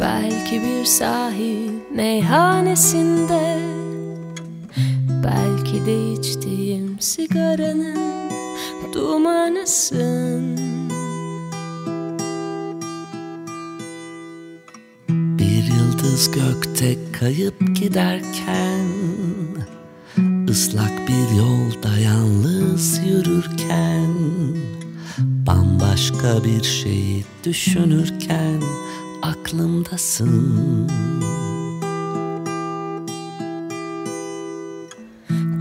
Belki 0.00 0.62
bir 0.62 0.84
sahil 0.84 1.70
meyhanesinde 1.90 3.75
Belki 5.26 5.86
de 5.86 6.12
içtiğim 6.12 7.00
sigaranın 7.00 8.30
dumanısın. 8.92 10.56
Bir 15.08 15.64
yıldız 15.64 16.30
gökte 16.30 16.96
kayıp 17.12 17.76
giderken 17.76 18.86
ıslak 20.50 21.08
bir 21.08 21.36
yolda 21.38 21.98
yalnız 21.98 22.98
yürürken 23.06 24.14
Bambaşka 25.18 26.44
bir 26.44 26.64
şeyi 26.64 27.24
düşünürken 27.44 28.62
aklımdasın 29.22 30.90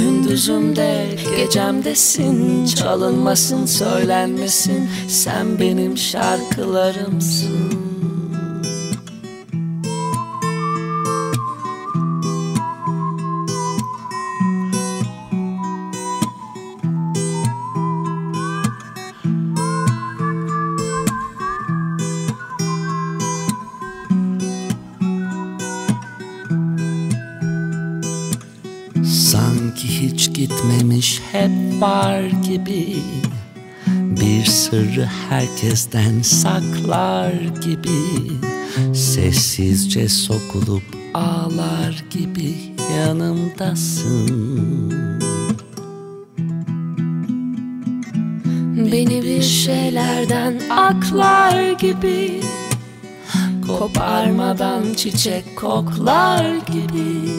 Gündüzümde 0.00 1.06
gecemdesin. 1.36 2.66
Çalınmasın 2.66 3.66
söylenmesin. 3.66 4.90
Sen 5.08 5.58
benim 5.60 5.96
şarkılarımsın 5.96 7.79
var 31.80 32.22
gibi. 32.22 32.96
Bir 33.86 34.44
sırrı 34.44 35.08
herkesten 35.30 36.22
saklar 36.22 37.32
gibi. 37.62 38.30
Sessizce 38.94 40.08
sokulup 40.08 40.82
ağlar 41.14 42.04
gibi 42.10 42.54
yanımdasın. 42.96 44.90
Beni 48.92 49.22
bir 49.22 49.42
şeylerden 49.42 50.60
aklar 50.70 51.72
gibi. 51.72 52.40
Koparmadan 53.66 54.94
çiçek 54.96 55.56
koklar 55.56 56.56
gibi. 56.56 57.30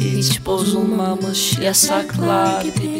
Hiç 0.00 0.46
bozulmamış 0.46 1.58
yasaklar 1.58 2.62
gibi 2.62 2.99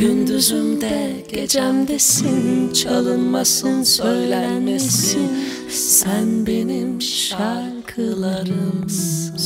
Gündüzümde 0.00 1.24
gecemdesin 1.28 2.72
Çalınmasın 2.72 3.82
söylenmesin 3.82 5.30
Sen 5.68 6.46
benim 6.46 7.02
şarkılarımsın 7.02 9.36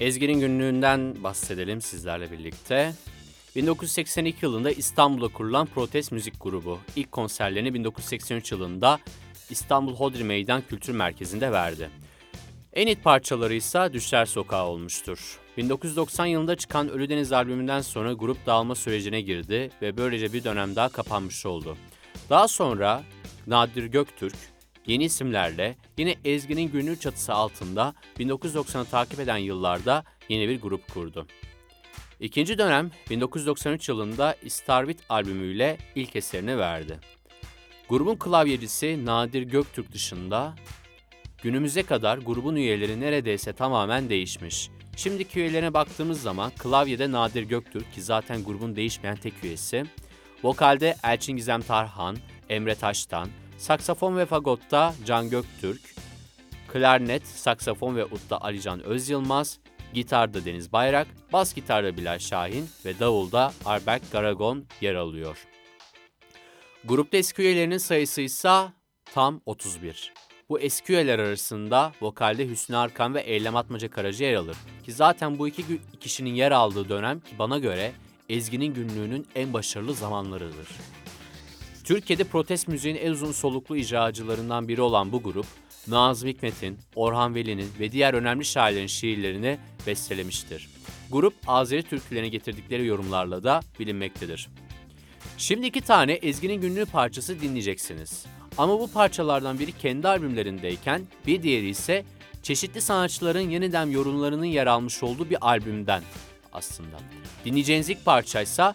Ezgi'nin 0.00 0.40
günlüğünden 0.40 1.24
bahsedelim 1.24 1.80
sizlerle 1.80 2.30
birlikte. 2.30 2.92
1982 3.56 4.46
yılında 4.46 4.70
İstanbul'da 4.70 5.28
kurulan 5.28 5.66
protest 5.66 6.12
müzik 6.12 6.34
grubu 6.40 6.78
ilk 6.96 7.12
konserlerini 7.12 7.74
1983 7.74 8.52
yılında 8.52 8.98
İstanbul 9.50 9.94
Hodri 9.94 10.24
Meydan 10.24 10.62
Kültür 10.68 10.94
Merkezi'nde 10.94 11.52
verdi. 11.52 11.90
En 12.72 12.86
hit 12.86 13.04
parçaları 13.04 13.54
ise 13.54 13.90
Düşler 13.92 14.26
Sokağı 14.26 14.66
olmuştur. 14.66 15.38
1990 15.56 16.26
yılında 16.26 16.56
çıkan 16.56 16.88
Ölüdeniz 16.88 17.32
albümünden 17.32 17.80
sonra 17.80 18.12
grup 18.12 18.46
dağılma 18.46 18.74
sürecine 18.74 19.20
girdi 19.20 19.70
ve 19.82 19.96
böylece 19.96 20.32
bir 20.32 20.44
dönem 20.44 20.76
daha 20.76 20.88
kapanmış 20.88 21.46
oldu. 21.46 21.76
Daha 22.30 22.48
sonra 22.48 23.02
Nadir 23.46 23.84
Göktürk 23.84 24.36
yeni 24.86 25.04
isimlerle 25.04 25.76
yine 25.98 26.14
Ezgi'nin 26.24 26.70
günlüğü 26.70 27.00
çatısı 27.00 27.32
altında 27.32 27.94
1990'ı 28.18 28.84
takip 28.84 29.20
eden 29.20 29.36
yıllarda 29.36 30.04
yeni 30.28 30.48
bir 30.48 30.60
grup 30.60 30.94
kurdu. 30.94 31.26
İkinci 32.20 32.58
dönem 32.58 32.90
1993 33.10 33.88
yılında 33.88 34.36
Starvit 34.48 34.98
albümüyle 35.08 35.78
ilk 35.94 36.16
eserini 36.16 36.58
verdi. 36.58 36.98
Grubun 37.88 38.16
klavyecisi 38.16 39.06
Nadir 39.06 39.42
Göktürk 39.42 39.92
dışında 39.92 40.54
günümüze 41.42 41.82
kadar 41.82 42.18
grubun 42.18 42.56
üyeleri 42.56 43.00
neredeyse 43.00 43.52
tamamen 43.52 44.08
değişmiş. 44.08 44.70
Şimdiki 44.96 45.40
üyelerine 45.40 45.74
baktığımız 45.74 46.22
zaman 46.22 46.50
klavyede 46.58 47.12
Nadir 47.12 47.42
Göktürk 47.42 47.92
ki 47.94 48.02
zaten 48.02 48.44
grubun 48.44 48.76
değişmeyen 48.76 49.16
tek 49.16 49.44
üyesi, 49.44 49.84
vokalde 50.42 50.96
Elçin 51.04 51.36
Gizem 51.36 51.62
Tarhan, 51.62 52.16
Emre 52.48 52.74
Taştan, 52.74 53.28
saksafon 53.58 54.16
ve 54.16 54.26
fagotta 54.26 54.94
Can 55.06 55.30
Göktürk, 55.30 55.80
klarnet, 56.68 57.26
saksafon 57.26 57.96
ve 57.96 58.04
utta 58.04 58.38
Alican 58.38 58.82
Özyılmaz, 58.82 59.58
gitarda 59.94 60.44
Deniz 60.44 60.72
Bayrak, 60.72 61.06
bas 61.32 61.54
gitarda 61.54 61.96
Bilal 61.96 62.18
Şahin 62.18 62.68
ve 62.84 62.98
davulda 62.98 63.52
Arberk 63.64 64.12
Garagon 64.12 64.64
yer 64.80 64.94
alıyor. 64.94 65.46
Grupta 66.84 67.16
eski 67.16 67.42
üyelerinin 67.42 67.78
sayısı 67.78 68.20
ise 68.20 68.62
tam 69.14 69.40
31. 69.46 70.12
Bu 70.48 70.60
eski 70.60 70.92
üyeler 70.92 71.18
arasında 71.18 71.92
vokalde 72.00 72.48
Hüsnü 72.48 72.76
Arkan 72.76 73.14
ve 73.14 73.20
Eylem 73.20 73.56
Atmaca 73.56 73.90
Karaca 73.90 74.26
yer 74.26 74.34
alır. 74.34 74.56
Ki 74.84 74.92
zaten 74.92 75.38
bu 75.38 75.48
iki 75.48 75.64
kişinin 76.00 76.34
yer 76.34 76.52
aldığı 76.52 76.88
dönem 76.88 77.20
ki 77.20 77.38
bana 77.38 77.58
göre 77.58 77.92
Ezgi'nin 78.28 78.74
günlüğünün 78.74 79.26
en 79.34 79.52
başarılı 79.52 79.94
zamanlarıdır. 79.94 80.68
Türkiye'de 81.84 82.24
protest 82.24 82.68
müziğin 82.68 82.96
en 82.96 83.10
uzun 83.10 83.32
soluklu 83.32 83.76
icracılarından 83.76 84.68
biri 84.68 84.80
olan 84.80 85.12
bu 85.12 85.22
grup, 85.22 85.46
Nazım 85.88 86.28
Hikmet'in, 86.28 86.78
Orhan 86.94 87.34
Veli'nin 87.34 87.68
ve 87.80 87.92
diğer 87.92 88.14
önemli 88.14 88.44
şairlerin 88.44 88.86
şiirlerini 88.86 89.58
bestelemiştir. 89.86 90.68
Grup 91.10 91.34
Azeri 91.46 91.82
türkülerine 91.82 92.28
getirdikleri 92.28 92.86
yorumlarla 92.86 93.44
da 93.44 93.60
bilinmektedir. 93.78 94.48
Şimdi 95.38 95.66
iki 95.66 95.80
tane 95.80 96.12
Ezgi'nin 96.12 96.60
günlüğü 96.60 96.86
parçası 96.86 97.40
dinleyeceksiniz. 97.40 98.26
Ama 98.58 98.80
bu 98.80 98.92
parçalardan 98.92 99.58
biri 99.58 99.72
kendi 99.72 100.08
albümlerindeyken 100.08 101.02
bir 101.26 101.42
diğeri 101.42 101.68
ise 101.68 102.04
çeşitli 102.42 102.80
sanatçıların 102.80 103.50
yeniden 103.50 103.86
yorumlarının 103.86 104.44
yer 104.44 104.66
almış 104.66 105.02
olduğu 105.02 105.30
bir 105.30 105.48
albümden 105.48 106.02
aslında. 106.52 106.96
Dinleyeceğiniz 107.44 107.90
ilk 107.90 108.04
parça 108.04 108.42
ise 108.42 108.72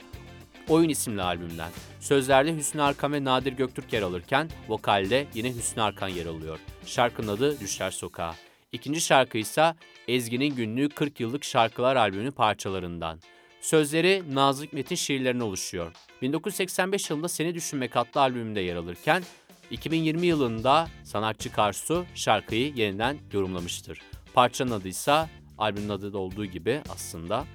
Oyun 0.69 0.89
isimli 0.89 1.21
albümden. 1.21 1.69
Sözlerde 1.99 2.55
Hüsnü 2.55 2.81
Arkan 2.81 3.13
ve 3.13 3.23
Nadir 3.23 3.53
Göktürk 3.53 3.93
yer 3.93 4.01
alırken 4.01 4.49
vokalde 4.69 5.27
yine 5.33 5.55
Hüsnü 5.55 5.83
Arkan 5.83 6.07
yer 6.07 6.25
alıyor. 6.25 6.59
Şarkının 6.85 7.27
adı 7.27 7.59
Düşler 7.59 7.91
Sokağı. 7.91 8.33
İkinci 8.71 9.01
şarkı 9.01 9.37
ise 9.37 9.75
Ezgi'nin 10.07 10.55
günlüğü 10.55 10.89
40 10.89 11.19
yıllık 11.19 11.43
şarkılar 11.43 11.95
albümü 11.95 12.31
parçalarından. 12.31 13.19
Sözleri 13.61 14.23
Nazım 14.33 14.65
Hikmet'in 14.65 14.95
şiirlerine 14.95 15.43
oluşuyor. 15.43 15.91
1985 16.21 17.09
yılında 17.09 17.27
Seni 17.27 17.55
Düşünmek 17.55 17.97
adlı 17.97 18.21
albümünde 18.21 18.59
yer 18.61 18.75
alırken 18.75 19.23
2020 19.71 20.27
yılında 20.27 20.87
sanatçı 21.03 21.51
Karsu 21.51 22.05
şarkıyı 22.15 22.73
yeniden 22.75 23.17
yorumlamıştır. 23.33 24.01
Parçanın 24.33 24.71
adı 24.71 24.87
ise 24.87 25.29
albümün 25.57 25.89
adı 25.89 26.13
da 26.13 26.17
olduğu 26.17 26.45
gibi 26.45 26.81
aslında 26.89 27.45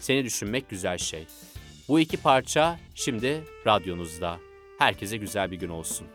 Seni 0.00 0.24
Düşünmek 0.24 0.68
Güzel 0.68 0.98
Şey. 0.98 1.26
Bu 1.88 2.00
iki 2.00 2.16
parça 2.16 2.78
şimdi 2.94 3.44
radyonuzda. 3.66 4.38
Herkese 4.78 5.16
güzel 5.16 5.50
bir 5.50 5.56
gün 5.56 5.68
olsun. 5.68 6.06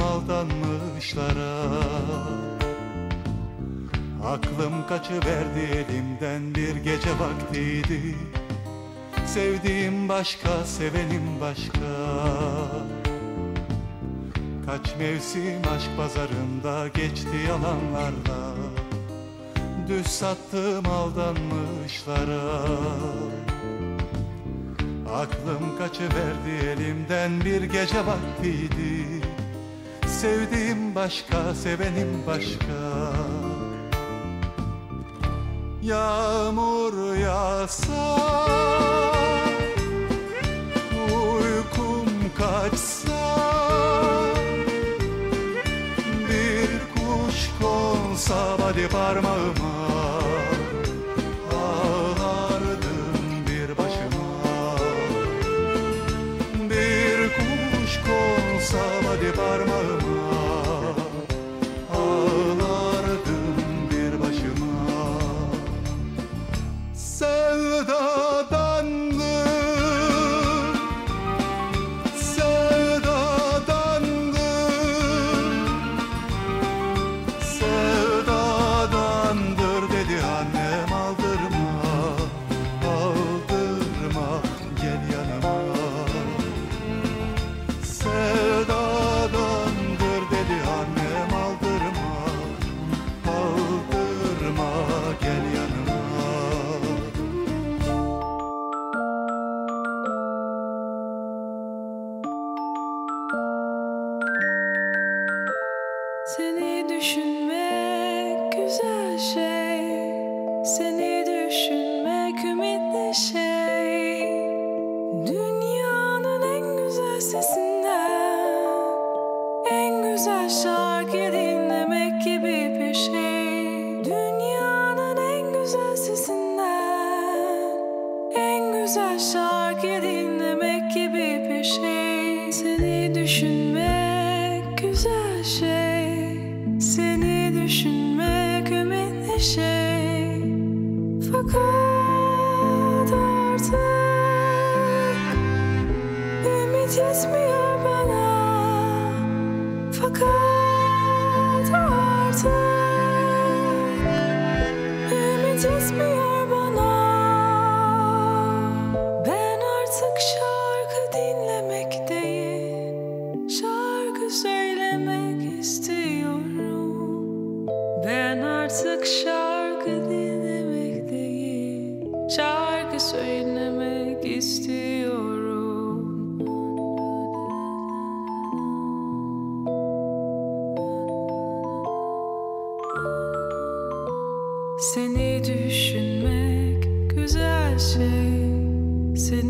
aldanmışlara. 0.00 1.70
Aklım 4.24 4.86
kaçıverdi 4.88 5.60
elimden 5.60 6.54
bir 6.54 6.76
gece 6.76 7.10
vaktiydi. 7.18 8.16
Sevdiğim 9.26 10.08
başka, 10.08 10.64
sevenim 10.64 11.40
başka. 11.40 11.90
Kaç 14.66 14.96
mevsim 14.98 15.62
aşk 15.76 15.96
pazarında 15.96 16.88
geçti 16.88 17.36
yalanlarla. 17.48 18.54
Düz 19.88 20.06
sattım 20.06 20.86
aldanmışlara. 20.86 22.40
Aklım 25.14 25.78
kaçıverdi 25.78 26.66
elimden 26.66 27.40
bir 27.44 27.62
gece 27.62 28.06
vaktiydi 28.06 29.19
sevdiğim 30.20 30.94
başka, 30.94 31.54
sevenim 31.54 32.26
başka. 32.26 33.12
Yağmur 35.82 37.16
yağsa 37.16 38.16
Uykum 41.12 42.06
kaçsa 42.38 43.36
Bir 46.28 46.70
kuş 46.94 47.50
konsa 47.60 48.56
hadi 48.62 48.88
parmağıma. 48.88 50.19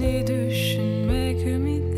Seni 0.01 0.27
düşünmek 0.27 1.47
ümit 1.47 1.97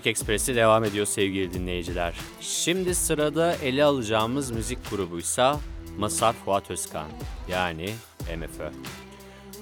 Müzik 0.00 0.10
Ekspresi 0.10 0.56
devam 0.56 0.84
ediyor 0.84 1.06
sevgili 1.06 1.54
dinleyiciler. 1.54 2.14
Şimdi 2.40 2.94
sırada 2.94 3.54
ele 3.54 3.84
alacağımız 3.84 4.50
müzik 4.50 4.90
grubuysa 4.90 5.60
Masar 5.98 6.32
Fuat 6.32 6.70
Özkan 6.70 7.06
yani 7.48 7.90
MFÖ. 8.36 8.70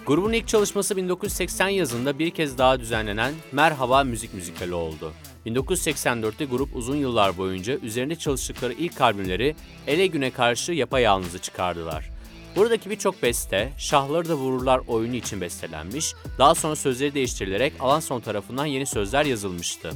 Grubun 0.07 0.33
ilk 0.33 0.49
çalışması 0.49 0.97
1980 0.97 1.69
yazında 1.69 2.19
bir 2.19 2.31
kez 2.31 2.59
daha 2.59 2.81
düzenlenen 2.81 3.35
Merhaba 3.53 4.05
Müzik 4.05 4.35
Müzikali 4.35 4.75
oldu. 4.75 5.13
1984'te 5.47 6.45
grup 6.45 6.77
uzun 6.77 6.97
yıllar 6.97 7.37
boyunca 7.39 7.77
üzerinde 7.77 8.17
çalıştıkları 8.17 8.73
ilk 8.73 9.01
albümleri 9.01 9.57
Ele 9.87 10.07
Güne 10.07 10.31
Karşı 10.31 10.73
Yapayalnız'ı 10.73 11.39
çıkardılar. 11.39 12.11
Buradaki 12.57 12.91
birçok 12.91 13.23
beste, 13.23 13.73
Şahları 13.79 14.29
da 14.29 14.35
Vururlar 14.35 14.81
oyunu 14.87 15.17
için 15.17 15.41
bestelenmiş, 15.41 16.15
daha 16.39 16.55
sonra 16.55 16.77
sözleri 16.77 17.15
değiştirilerek 17.15 17.73
Alanson 17.81 18.21
tarafından 18.21 18.67
yeni 18.67 18.87
sözler 18.87 19.25
yazılmıştı. 19.25 19.91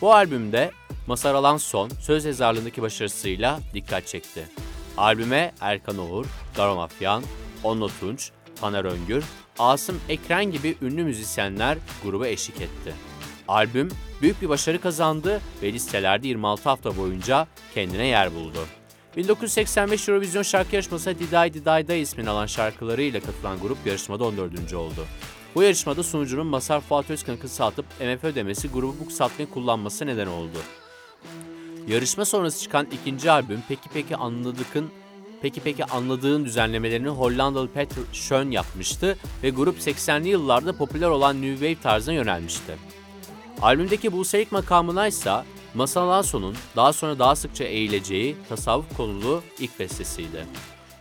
Bu 0.00 0.14
albümde 0.14 0.70
Masar 1.06 1.34
Alanson 1.34 1.90
söz 2.00 2.24
yazarlığındaki 2.24 2.82
başarısıyla 2.82 3.60
dikkat 3.74 4.06
çekti. 4.06 4.48
Albüme 4.96 5.52
Erkan 5.60 5.98
Oğur, 5.98 6.26
Garo 6.56 6.74
Mafyan, 6.74 7.22
Onno 7.64 7.88
Tunç, 8.00 8.30
Taner 8.60 8.84
Öngür, 8.84 9.24
Asım 9.58 10.00
Ekren 10.08 10.44
gibi 10.44 10.76
ünlü 10.82 11.04
müzisyenler 11.04 11.78
gruba 12.04 12.26
eşlik 12.26 12.60
etti. 12.60 12.94
Albüm 13.48 13.88
büyük 14.22 14.42
bir 14.42 14.48
başarı 14.48 14.80
kazandı 14.80 15.40
ve 15.62 15.72
listelerde 15.72 16.28
26 16.28 16.68
hafta 16.68 16.96
boyunca 16.96 17.46
kendine 17.74 18.06
yer 18.06 18.34
buldu. 18.34 18.58
1985 19.16 20.08
Eurovision 20.08 20.42
şarkı 20.42 20.74
yarışmasına 20.74 21.18
Diday 21.18 21.54
Diday 21.54 21.88
Day 21.88 22.02
ismini 22.02 22.30
alan 22.30 22.46
şarkılarıyla 22.46 23.20
katılan 23.20 23.60
grup 23.60 23.86
yarışmada 23.86 24.24
14. 24.24 24.74
oldu. 24.74 25.06
Bu 25.54 25.62
yarışmada 25.62 26.02
sunucunun 26.02 26.46
Masar 26.46 26.80
Fuat 26.80 27.10
Özkan'ı 27.10 27.40
kısaltıp 27.40 27.84
MF 28.00 28.24
ödemesi 28.24 28.68
grubu 28.68 28.96
bu 29.00 29.06
kısaltmayı 29.06 29.50
kullanması 29.50 30.06
neden 30.06 30.26
oldu. 30.26 30.58
Yarışma 31.88 32.24
sonrası 32.24 32.62
çıkan 32.62 32.86
ikinci 32.92 33.30
albüm 33.30 33.62
Peki 33.68 33.88
Peki 33.94 34.16
Anladık'ın 34.16 34.90
Peki 35.42 35.60
Peki 35.60 35.84
Anladığın 35.84 36.44
düzenlemelerini 36.44 37.08
Hollandalı 37.08 37.68
Peter 37.68 38.02
Schön 38.12 38.50
yapmıştı 38.50 39.18
ve 39.42 39.50
grup 39.50 39.78
80'li 39.78 40.28
yıllarda 40.28 40.76
popüler 40.76 41.08
olan 41.08 41.42
New 41.42 41.52
Wave 41.52 41.82
tarzına 41.82 42.14
yönelmişti. 42.14 42.76
Albümdeki 43.62 44.12
Buselik 44.12 44.52
makamına 44.52 45.06
ise 45.06 45.32
Masal 45.74 46.02
Alanson'un 46.02 46.54
daha 46.76 46.92
sonra 46.92 47.18
daha 47.18 47.36
sıkça 47.36 47.64
eğileceği 47.64 48.36
tasavvuf 48.48 48.96
konulu 48.96 49.42
ilk 49.58 49.78
bestesiydi. 49.78 50.46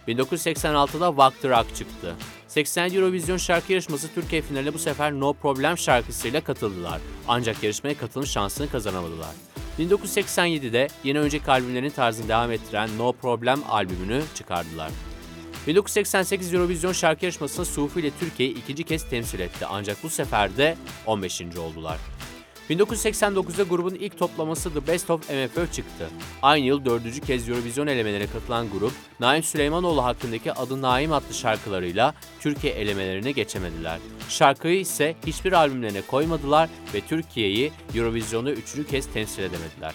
1986'da 0.09 1.07
Walk 1.09 1.41
the 1.41 1.49
Rock 1.49 1.75
çıktı. 1.75 2.15
80 2.47 2.93
Eurovision 2.93 3.37
şarkı 3.37 3.73
yarışması 3.73 4.13
Türkiye 4.13 4.41
finaline 4.41 4.73
bu 4.73 4.79
sefer 4.79 5.13
No 5.13 5.33
Problem 5.33 5.77
şarkısıyla 5.77 6.41
katıldılar. 6.41 7.01
Ancak 7.27 7.63
yarışmaya 7.63 7.97
katılım 7.97 8.27
şansını 8.27 8.69
kazanamadılar. 8.69 9.29
1987'de 9.79 10.87
yine 11.03 11.19
önceki 11.19 11.51
albümlerin 11.51 11.89
tarzını 11.89 12.27
devam 12.27 12.51
ettiren 12.51 12.89
No 12.97 13.13
Problem 13.13 13.59
albümünü 13.69 14.21
çıkardılar. 14.35 14.91
1988 15.67 16.53
Eurovision 16.53 16.91
şarkı 16.91 17.25
yarışmasında 17.25 17.65
Sufi 17.65 17.99
ile 17.99 18.11
Türkiye'yi 18.19 18.55
ikinci 18.55 18.83
kez 18.83 19.09
temsil 19.09 19.39
etti 19.39 19.65
ancak 19.69 20.03
bu 20.03 20.09
sefer 20.09 20.57
de 20.57 20.77
15. 21.05 21.41
oldular. 21.41 21.97
1989'da 22.69 23.63
grubun 23.63 23.95
ilk 23.95 24.17
toplaması 24.19 24.73
The 24.73 24.87
Best 24.87 25.09
of 25.09 25.29
MFÖ 25.29 25.67
çıktı. 25.71 26.09
Aynı 26.41 26.65
yıl 26.65 26.85
dördüncü 26.85 27.21
kez 27.21 27.49
Eurovision 27.49 27.87
elemelerine 27.87 28.27
katılan 28.27 28.69
grup, 28.69 28.91
Naim 29.19 29.43
Süleymanoğlu 29.43 30.03
hakkındaki 30.03 30.53
Adı 30.53 30.81
Naim 30.81 31.13
adlı 31.13 31.33
şarkılarıyla 31.33 32.13
Türkiye 32.39 32.73
elemelerine 32.73 33.31
geçemediler. 33.31 33.99
Şarkıyı 34.29 34.79
ise 34.79 35.15
hiçbir 35.27 35.53
albümlerine 35.53 36.01
koymadılar 36.01 36.69
ve 36.93 37.01
Türkiye'yi 37.01 37.71
Eurovision'da 37.95 38.51
üçüncü 38.51 38.87
kez 38.89 39.13
temsil 39.13 39.43
edemediler. 39.43 39.93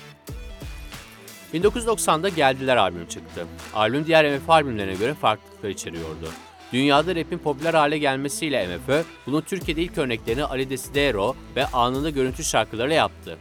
1990'da 1.55 2.29
Geldiler 2.29 2.77
albüm 2.77 3.07
çıktı. 3.07 3.47
Albüm 3.75 4.07
diğer 4.07 4.39
MF 4.39 4.51
albümlerine 4.51 4.95
göre 4.95 5.14
farklılıklar 5.14 5.68
içeriyordu. 5.68 6.29
Dünyada 6.75 7.16
rapin 7.16 7.39
popüler 7.39 7.75
hale 7.75 7.99
gelmesiyle 7.99 8.66
MFÖ, 8.66 9.03
bunun 9.27 9.41
Türkiye'de 9.41 9.83
ilk 9.83 9.99
örneklerini 9.99 10.45
Ali 10.45 10.70
Desidero 10.70 11.37
ve 11.57 11.66
anında 11.66 12.11
görüntü 12.11 12.45
şarkılarıyla 12.45 12.97
yaptı. 12.97 13.39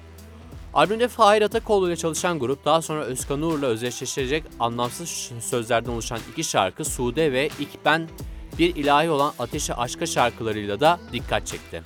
Albümde 0.74 1.08
Fahir 1.08 1.42
Atakoğlu 1.42 1.88
ile 1.88 1.96
çalışan 1.96 2.40
grup 2.40 2.66
daha 2.66 2.82
sonra 2.82 3.04
Özkan 3.04 3.42
Uğur'la 3.42 3.66
özdeşleşecek 3.66 4.44
anlamsız 4.60 5.32
sözlerden 5.42 5.92
oluşan 5.92 6.20
iki 6.32 6.44
şarkı 6.44 6.86
Sude 6.86 7.32
ve 7.32 7.50
İlk 7.60 7.86
Ben 7.86 8.10
bir 8.60 8.76
ilahi 8.76 9.10
olan 9.10 9.34
Ateşe 9.40 9.74
Aşka 9.74 10.06
şarkılarıyla 10.06 10.80
da 10.80 11.00
dikkat 11.14 11.48
çekti. 11.48 11.82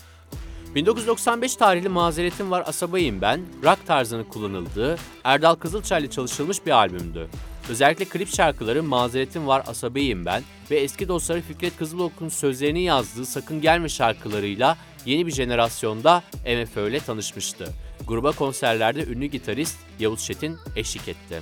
1995 0.76 1.56
tarihli 1.56 1.90
Mazeretim 1.90 2.52
Var 2.52 2.64
Asabayım 2.68 3.22
Ben, 3.22 3.42
rock 3.64 3.88
tarzının 3.88 4.24
kullanıldığı 4.24 4.98
Erdal 5.24 5.56
Kızılçay 5.56 6.02
ile 6.02 6.10
çalışılmış 6.10 6.66
bir 6.66 6.72
albümdü. 6.72 7.30
Özellikle 7.70 8.06
klip 8.06 8.36
şarkıları 8.36 8.84
Mazeretim 8.84 9.48
Var 9.48 9.64
Asabiyim 9.68 10.26
Ben 10.26 10.44
ve 10.72 10.80
eski 10.80 11.08
dostları 11.08 11.42
Fikret 11.42 11.78
Kızılok'un 11.78 12.30
sözlerini 12.30 12.82
yazdığı 12.82 13.26
Sakın 13.26 13.62
Gelme 13.62 13.90
şarkılarıyla 13.90 14.78
yeni 15.06 15.28
bir 15.28 15.32
jenerasyonda 15.32 16.24
MFÖ 16.46 16.90
ile 16.90 17.00
tanışmıştı. 17.00 17.74
Gruba 18.08 18.32
konserlerde 18.32 19.06
ünlü 19.06 19.26
gitarist 19.26 19.78
Yavuz 20.00 20.26
Çetin 20.26 20.58
eşlik 20.76 21.08
etti. 21.08 21.42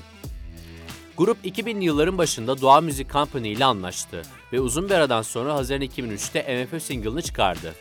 Grup 1.17 1.45
2000'li 1.45 1.85
yılların 1.85 2.17
başında 2.17 2.61
Doğa 2.61 2.81
Music 2.81 3.09
Company 3.09 3.51
ile 3.51 3.65
anlaştı 3.65 4.21
ve 4.53 4.59
uzun 4.59 4.89
bir 4.89 4.93
aradan 4.93 5.21
sonra 5.21 5.53
Haziran 5.53 5.81
2003'te 5.81 6.65
MFÖ 6.65 6.79
single'ını 6.79 7.21
çıkardı. 7.21 7.73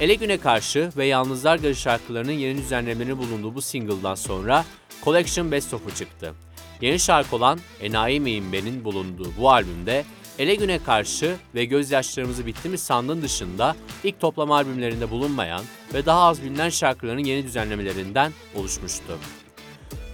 Ele 0.00 0.14
Güne 0.14 0.38
Karşı 0.38 0.90
ve 0.96 1.06
Yalnızlar 1.06 1.56
Garı 1.56 1.76
şarkılarının 1.76 2.32
yeni 2.32 2.58
düzenlemeleri 2.58 3.18
bulunduğu 3.18 3.54
bu 3.54 3.62
single'dan 3.62 4.14
sonra 4.14 4.64
Collection 5.04 5.52
Best 5.52 5.74
of'u 5.74 5.94
çıktı. 5.94 6.34
Yeni 6.82 6.98
şarkı 6.98 7.36
olan 7.36 7.58
Enayi 7.80 8.20
Miyim 8.20 8.52
Ben'in 8.52 8.84
bulunduğu 8.84 9.32
bu 9.38 9.50
albümde 9.50 10.04
Ele 10.38 10.54
Güne 10.54 10.78
Karşı 10.78 11.36
ve 11.54 11.64
Gözyaşlarımızı 11.64 12.46
Bitti 12.46 12.68
mi 12.68 12.78
Sandın 12.78 13.22
dışında 13.22 13.76
ilk 14.04 14.20
toplama 14.20 14.56
albümlerinde 14.56 15.10
bulunmayan 15.10 15.62
ve 15.94 16.06
daha 16.06 16.20
az 16.20 16.42
bilinen 16.42 16.68
şarkıların 16.68 17.24
yeni 17.24 17.44
düzenlemelerinden 17.44 18.32
oluşmuştu. 18.54 19.18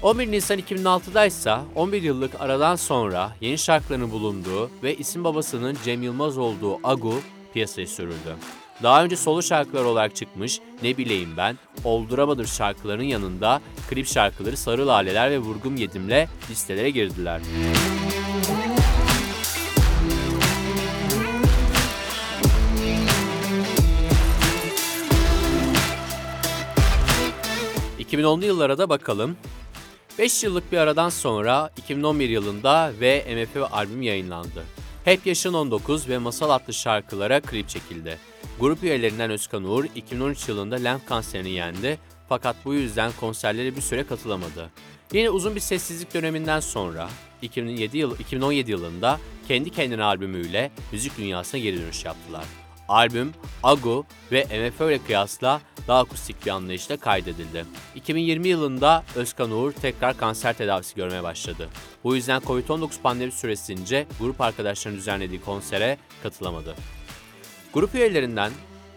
11 0.02 0.30
Nisan 0.30 0.58
2006'da 0.58 1.26
ise 1.26 1.56
11 1.74 2.02
yıllık 2.02 2.40
aradan 2.40 2.76
sonra 2.76 3.32
yeni 3.40 3.58
şarkılarının 3.58 4.10
bulunduğu 4.10 4.70
ve 4.82 4.96
isim 4.96 5.24
babasının 5.24 5.76
Cem 5.84 6.02
Yılmaz 6.02 6.38
olduğu 6.38 6.78
Agu 6.84 7.14
piyasaya 7.54 7.86
sürüldü. 7.86 8.36
Daha 8.82 9.04
önce 9.04 9.16
solo 9.16 9.42
şarkılar 9.42 9.84
olarak 9.84 10.16
çıkmış 10.16 10.60
Ne 10.82 10.96
Bileyim 10.96 11.30
Ben, 11.36 11.58
Olduramadır 11.84 12.46
şarkılarının 12.46 13.04
yanında 13.04 13.60
klip 13.90 14.06
şarkıları 14.06 14.56
Sarı 14.56 14.86
Laleler 14.86 15.30
ve 15.30 15.38
Vurgum 15.38 15.76
Yedim'le 15.76 16.26
listelere 16.50 16.90
girdiler. 16.90 17.40
...2010'lu 28.00 28.44
yıllara 28.44 28.78
da 28.78 28.88
bakalım. 28.88 29.36
5 30.18 30.44
yıllık 30.44 30.72
bir 30.72 30.78
aradan 30.78 31.08
sonra 31.08 31.70
2011 31.76 32.28
yılında 32.28 32.92
ve 33.00 33.24
MFÖ 33.30 33.64
albüm 33.64 34.02
yayınlandı. 34.02 34.64
Hep 35.04 35.26
Yaşın 35.26 35.54
19 35.54 36.08
ve 36.08 36.18
Masal 36.18 36.50
adlı 36.50 36.74
şarkılara 36.74 37.40
klip 37.40 37.68
çekildi. 37.68 38.18
Grup 38.60 38.82
üyelerinden 38.82 39.30
Özkan 39.30 39.64
Uğur 39.64 39.84
2013 39.94 40.48
yılında 40.48 40.76
lenf 40.76 41.06
kanserini 41.06 41.50
yendi 41.50 41.98
fakat 42.28 42.56
bu 42.64 42.74
yüzden 42.74 43.12
konserlere 43.20 43.76
bir 43.76 43.80
süre 43.80 44.06
katılamadı. 44.06 44.70
Yine 45.12 45.30
uzun 45.30 45.54
bir 45.54 45.60
sessizlik 45.60 46.14
döneminden 46.14 46.60
sonra 46.60 47.08
2007 47.42 47.98
yıl, 47.98 48.18
2017 48.18 48.70
yılında 48.70 49.20
kendi 49.48 49.70
kendine 49.70 50.02
albümüyle 50.02 50.70
müzik 50.92 51.18
dünyasına 51.18 51.60
geri 51.60 51.80
dönüş 51.82 52.04
yaptılar. 52.04 52.44
Albüm, 52.88 53.32
Agu 53.62 54.06
ve 54.32 54.44
MFÖ 54.44 54.90
ile 54.90 55.04
kıyasla 55.04 55.60
daha 55.88 56.00
akustik 56.00 56.46
bir 56.46 56.50
anlayışla 56.50 56.96
kaydedildi. 56.96 57.64
2020 57.94 58.48
yılında 58.48 59.04
Özkan 59.16 59.50
Uğur 59.50 59.72
tekrar 59.72 60.16
kanser 60.16 60.52
tedavisi 60.52 60.96
görmeye 60.96 61.22
başladı. 61.22 61.68
Bu 62.04 62.16
yüzden 62.16 62.42
Covid-19 62.42 63.00
pandemi 63.02 63.32
süresince 63.32 64.06
grup 64.20 64.40
arkadaşlarının 64.40 64.98
düzenlediği 64.98 65.40
konsere 65.40 65.98
katılamadı. 66.22 66.74
Grup 67.74 67.94
üyelerinden 67.94 68.52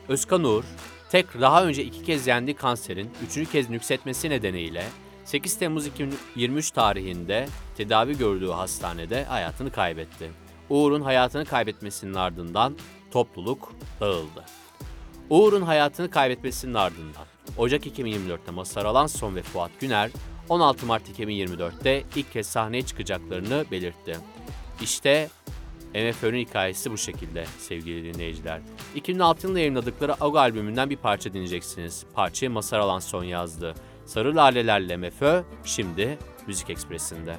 Özkan 0.07 0.43
Uğur, 0.43 0.63
tek 1.09 1.41
daha 1.41 1.65
önce 1.65 1.84
iki 1.84 2.03
kez 2.03 2.28
yendiği 2.28 2.55
kanserin 2.55 3.09
üçüncü 3.28 3.51
kez 3.51 3.69
nüksetmesi 3.69 4.30
nedeniyle 4.30 4.84
8 5.26 5.57
Temmuz 5.57 5.88
2023 5.88 6.72
tarihinde 6.72 7.47
tedavi 7.78 8.17
gördüğü 8.17 8.49
hastanede 8.49 9.24
hayatını 9.24 9.72
kaybetti. 9.72 10.32
Uğur'un 10.69 11.01
hayatını 11.01 11.45
kaybetmesinin 11.45 12.13
ardından 12.13 12.78
topluluk 13.11 13.74
dağıldı. 13.99 14.45
Uğur'un 15.30 15.61
hayatını 15.61 16.09
kaybetmesinin 16.09 16.74
ardından 16.74 17.26
Ocak 17.57 17.86
2024'te 17.86 18.51
Mazhar 18.51 18.86
Alanson 18.86 19.36
ve 19.36 19.41
Fuat 19.41 19.72
Güner 19.80 20.11
16 20.49 20.86
Mart 20.86 21.09
2024'te 21.19 22.03
ilk 22.15 22.32
kez 22.32 22.47
sahneye 22.47 22.86
çıkacaklarını 22.86 23.65
belirtti. 23.72 24.17
İşte 24.82 25.30
MFÖ'nün 25.93 26.39
hikayesi 26.39 26.91
bu 26.91 26.97
şekilde 26.97 27.45
sevgili 27.59 28.13
dinleyiciler. 28.13 28.61
2006 28.95 29.47
yılında 29.47 29.59
yayınladıkları 29.59 30.23
Agu 30.23 30.39
albümünden 30.39 30.89
bir 30.89 30.97
parça 30.97 31.33
dinleyeceksiniz. 31.33 32.05
Parçayı 32.13 32.51
Masar 32.51 32.79
Alanson 32.79 33.23
yazdı. 33.23 33.75
Sarı 34.05 34.35
Lalelerle 34.35 34.97
Mefö 34.97 35.43
şimdi 35.63 36.17
Müzik 36.47 36.69
Ekspresi'nde. 36.69 37.35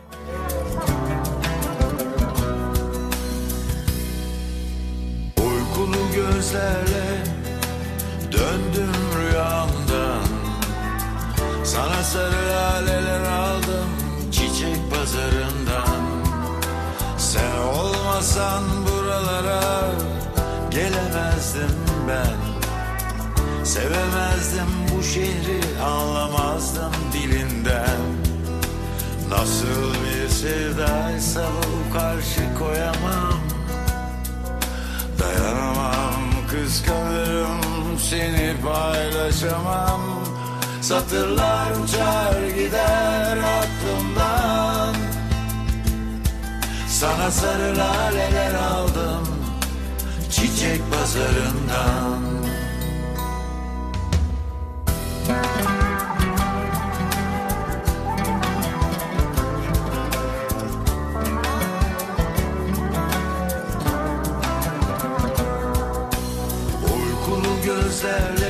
Uykulu 5.37 6.13
gözlerle 6.15 7.25
döndüm 8.33 8.95
rüyamdan 9.19 10.25
Sana 11.65 12.03
sarı 12.03 12.49
laleler 12.53 13.25
aldım 13.25 13.89
çiçek 14.33 14.91
pazarından 14.91 15.62
Sen 17.33 17.57
olmasan 17.59 18.63
buralara 18.87 19.91
gelemezdim 20.71 21.77
ben. 22.09 22.37
Sevemezdim 23.65 24.69
bu 24.91 25.03
şehri 25.03 25.83
anlamazdım 25.85 26.93
dilinden. 27.13 28.01
Nasıl 29.31 29.95
bir 30.05 30.29
sevdaysa 30.29 31.43
bu 31.63 31.99
karşı 31.99 32.55
koyamam. 32.59 33.41
Dayanamam 35.19 36.23
kıskanırım 36.51 37.99
seni 38.11 38.55
paylaşamam. 38.65 40.01
Satırlar 40.83 41.71
uçar 41.85 42.43
gider 42.57 43.39
Sana 47.03 47.31
sarı 47.31 47.79
laleler 47.79 48.55
aldım 48.55 49.29
çiçek 50.31 50.81
pazarından. 50.91 52.23
Uykulu 66.85 67.63
gözlerle 67.65 68.42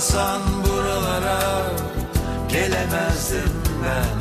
olmasan 0.00 0.40
buralara 0.64 1.62
gelemezdim 2.48 3.62
ben. 3.84 4.20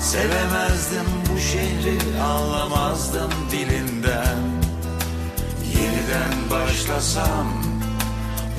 Sevemezdim 0.00 1.06
bu 1.32 1.38
şehri 1.38 2.22
anlamazdım 2.22 3.30
dilinden. 3.50 4.38
Yeniden 5.74 6.50
başlasam 6.50 7.46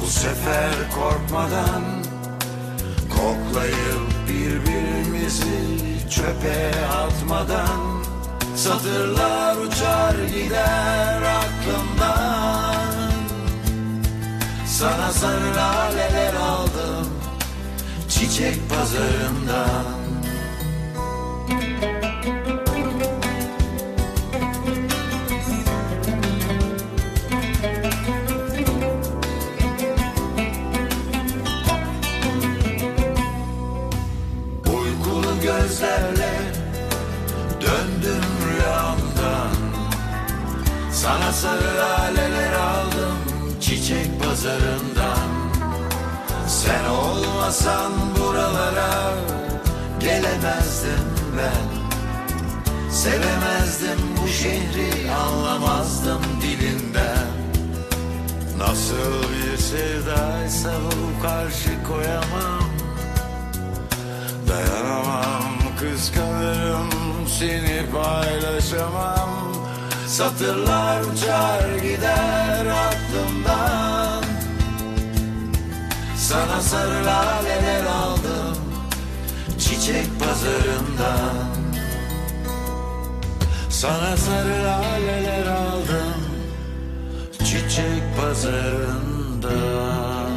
bu 0.02 0.08
sefer 0.08 0.72
korkmadan 0.96 1.84
Koklayıp 3.10 4.30
birbirimizi 4.30 6.10
çöpe 6.10 6.72
atmadan. 6.86 8.02
Satırlar 8.56 9.58
uçar 9.58 10.16
gider 10.34 11.22
aklımdan 11.22 12.21
Sana 14.82 15.12
sarı 15.12 15.56
laleler 15.56 16.34
aldım 16.34 17.08
çiçek 18.10 18.70
pazarından 18.70 19.86
Uykulu 34.66 35.42
gözlerle 35.42 36.34
döndüm 37.62 38.24
rüyamdan. 38.48 39.56
Sana 40.92 41.32
sarı 41.32 41.78
çiçek 44.42 44.52
pazarından 44.52 45.30
Sen 46.48 46.86
olmasan 46.86 47.92
buralara 48.20 49.14
gelemezdim 50.00 51.08
ben. 51.38 51.82
Sevemezdim 52.92 54.00
bu 54.24 54.28
şehri 54.28 55.12
anlamazdım 55.12 56.22
dilinden. 56.42 57.28
Nasıl 58.58 59.24
bir 59.32 59.58
sevdaysa 59.58 60.72
bu 60.86 61.24
karşı 61.24 61.84
koyamam. 61.88 62.64
Dayanamam 64.50 65.44
kıskanırım 65.80 66.90
seni 67.40 67.86
paylaşamam. 67.94 69.30
Satırlar 70.08 71.02
uçar 71.02 71.78
gider 71.78 72.66
aklımdan 72.66 73.11
Sana 76.32 76.62
sarı 76.62 77.06
laleler 77.06 77.86
aldım 77.86 78.58
çiçek 79.60 80.06
pazarından. 80.20 81.48
Sana 83.70 84.18
sarı 84.18 84.64
laleler 84.66 85.48
aldım 85.48 86.22
çiçek 87.40 88.04
pazarından 88.22 90.31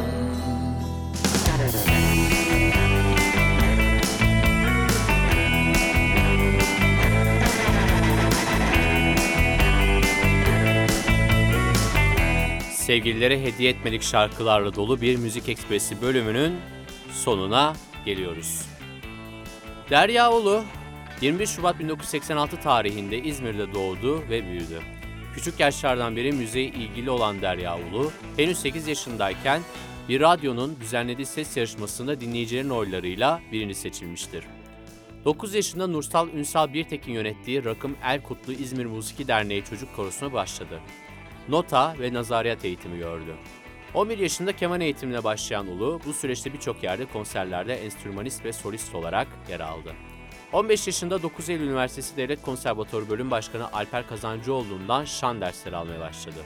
Sevgililere 12.85 13.41
hediye 13.41 13.69
etmelik 13.69 14.03
şarkılarla 14.03 14.75
dolu 14.75 15.01
bir 15.01 15.15
Müzik 15.15 15.49
Ekspresi 15.49 16.01
bölümünün 16.01 16.55
sonuna 17.11 17.75
geliyoruz. 18.05 18.65
Derya 19.89 20.31
Ulu 20.31 20.63
21 21.21 21.45
Şubat 21.45 21.79
1986 21.79 22.59
tarihinde 22.59 23.23
İzmir'de 23.23 23.73
doğdu 23.73 24.21
ve 24.29 24.45
büyüdü. 24.45 24.81
Küçük 25.35 25.59
yaşlardan 25.59 26.15
beri 26.15 26.31
müziğe 26.31 26.65
ilgili 26.65 27.09
olan 27.09 27.41
Derya 27.41 27.77
Ulu, 27.77 28.11
henüz 28.37 28.57
8 28.57 28.87
yaşındayken 28.87 29.61
bir 30.09 30.21
radyonun 30.21 30.77
düzenlediği 30.81 31.25
ses 31.25 31.57
yarışmasında 31.57 32.21
dinleyicilerin 32.21 32.69
oylarıyla 32.69 33.41
birini 33.51 33.75
seçilmiştir. 33.75 34.43
9 35.25 35.53
yaşında 35.55 35.87
Nursal 35.87 36.29
Ünsal 36.29 36.73
Birtekin 36.73 37.13
yönettiği 37.13 37.65
Rakım 37.65 37.95
El 38.03 38.23
Kutlu 38.23 38.53
İzmir 38.53 38.85
Musiki 38.85 39.27
Derneği 39.27 39.63
Çocuk 39.63 39.95
Korosu'na 39.95 40.33
başladı. 40.33 40.81
Nota 41.49 41.95
ve 41.99 42.13
nazariyat 42.13 42.65
eğitimi 42.65 42.97
gördü. 42.97 43.35
11 43.93 44.17
yaşında 44.17 44.55
keman 44.55 44.81
eğitimine 44.81 45.23
başlayan 45.23 45.67
Ulu, 45.67 45.99
bu 46.05 46.13
süreçte 46.13 46.53
birçok 46.53 46.83
yerde 46.83 47.05
konserlerde 47.05 47.75
enstrümanist 47.75 48.45
ve 48.45 48.53
solist 48.53 48.95
olarak 48.95 49.27
yer 49.49 49.59
aldı. 49.59 49.95
15 50.53 50.87
yaşında 50.87 51.23
9 51.23 51.49
Eylül 51.49 51.67
Üniversitesi 51.67 52.17
Devlet 52.17 52.41
Konservatuarı 52.41 53.09
Bölüm 53.09 53.31
Başkanı 53.31 53.73
Alper 53.73 54.07
Kazancıoğlu'ndan 54.07 55.05
şan 55.05 55.41
dersleri 55.41 55.75
almaya 55.75 55.99
başladı. 55.99 56.39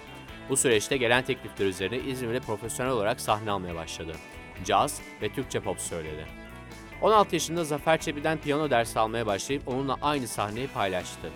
Bu 0.50 0.58
süreçte 0.58 0.98
gelen 0.98 1.24
teklifler 1.24 1.66
üzerine 1.66 1.98
İzmir'de 1.98 2.40
profesyonel 2.40 2.94
olarak 2.94 3.22
sahne 3.22 3.52
almaya 3.52 3.76
başladı. 3.76 4.16
Caz 4.66 5.02
ve 5.22 5.30
Türkçe 5.30 5.60
pop 5.60 5.80
söyledi. 5.80 6.26
16 7.02 7.36
yaşında 7.36 7.64
Zafer 7.64 8.02
Çebi'den 8.02 8.38
piyano 8.38 8.70
dersi 8.70 9.00
almaya 9.00 9.26
başlayıp 9.26 9.68
onunla 9.68 9.98
aynı 10.02 10.28
sahneyi 10.28 10.68
paylaştı. 10.68 11.32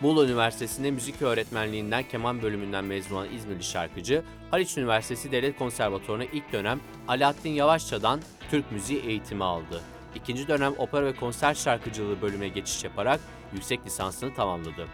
Muğla 0.00 0.24
Üniversitesi'nde 0.24 0.90
müzik 0.90 1.22
öğretmenliğinden 1.22 2.02
keman 2.02 2.42
bölümünden 2.42 2.84
mezun 2.84 3.16
olan 3.16 3.32
İzmirli 3.34 3.64
şarkıcı, 3.64 4.22
Haliç 4.50 4.78
Üniversitesi 4.78 5.32
Devlet 5.32 5.58
Konservatuvarı'na 5.58 6.24
ilk 6.24 6.52
dönem 6.52 6.80
Alaaddin 7.08 7.50
Yavaşça'dan 7.50 8.20
Türk 8.50 8.72
müziği 8.72 9.00
eğitimi 9.00 9.44
aldı. 9.44 9.82
İkinci 10.14 10.48
dönem 10.48 10.74
opera 10.78 11.06
ve 11.06 11.16
konser 11.16 11.54
şarkıcılığı 11.54 12.22
bölümüne 12.22 12.48
geçiş 12.48 12.84
yaparak 12.84 13.20
yüksek 13.52 13.86
lisansını 13.86 14.34
tamamladı. 14.34 14.86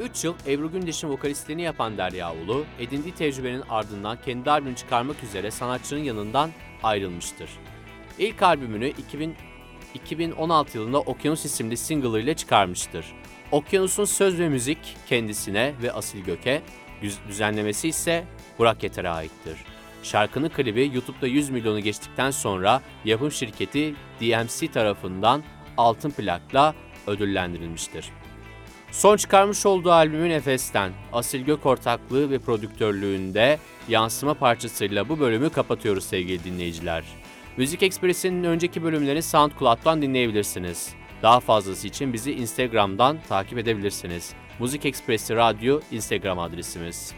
3 0.00 0.24
yıl 0.24 0.34
Ebru 0.46 0.72
Gündeş'in 0.72 1.08
vokalistliğini 1.08 1.62
yapan 1.62 1.98
Derya 1.98 2.34
Ulu, 2.34 2.64
edindiği 2.78 3.14
tecrübenin 3.14 3.62
ardından 3.68 4.18
kendi 4.24 4.50
albümünü 4.50 4.76
çıkarmak 4.76 5.22
üzere 5.22 5.50
sanatçının 5.50 6.00
yanından 6.00 6.50
ayrılmıştır. 6.82 7.50
İlk 8.18 8.42
albümünü 8.42 8.88
2000, 8.88 9.36
2016 9.94 10.78
yılında 10.78 11.00
Okyanus 11.00 11.44
isimli 11.44 11.76
single 11.76 12.20
ile 12.22 12.34
çıkarmıştır. 12.34 13.14
Okyanus'un 13.52 14.04
söz 14.04 14.38
ve 14.38 14.48
müzik 14.48 14.78
kendisine 15.08 15.74
ve 15.82 15.92
Asil 15.92 16.24
Gök'e, 16.24 16.62
düz- 17.02 17.18
düzenlemesi 17.28 17.88
ise 17.88 18.24
Burak 18.58 18.82
Yeter'e 18.82 19.08
aittir. 19.08 19.56
Şarkının 20.02 20.48
klibi 20.48 20.90
YouTube'da 20.94 21.26
100 21.26 21.50
milyonu 21.50 21.80
geçtikten 21.80 22.30
sonra 22.30 22.82
yapım 23.04 23.32
şirketi 23.32 23.94
DMC 24.20 24.68
tarafından 24.72 25.42
altın 25.76 26.10
plakla 26.10 26.74
ödüllendirilmiştir. 27.06 28.10
Son 28.90 29.16
çıkarmış 29.16 29.66
olduğu 29.66 29.92
albümün 29.92 30.30
Efes'ten 30.30 30.92
Asil 31.12 31.40
Gök 31.44 31.66
ortaklığı 31.66 32.30
ve 32.30 32.38
prodüktörlüğünde 32.38 33.58
yansıma 33.88 34.34
parçasıyla 34.34 35.08
bu 35.08 35.20
bölümü 35.20 35.50
kapatıyoruz 35.50 36.04
sevgili 36.04 36.44
dinleyiciler. 36.44 37.04
Müzik 37.56 37.82
Express'in 37.82 38.44
önceki 38.44 38.82
bölümlerini 38.82 39.22
SoundCloud'dan 39.22 40.02
dinleyebilirsiniz. 40.02 40.97
Daha 41.22 41.40
fazlası 41.40 41.86
için 41.88 42.12
bizi 42.12 42.32
Instagram'dan 42.32 43.18
takip 43.28 43.58
edebilirsiniz. 43.58 44.32
Müzik 44.60 44.86
Expressi 44.86 45.36
Radyo 45.36 45.80
Instagram 45.90 46.38
adresimiz. 46.38 47.12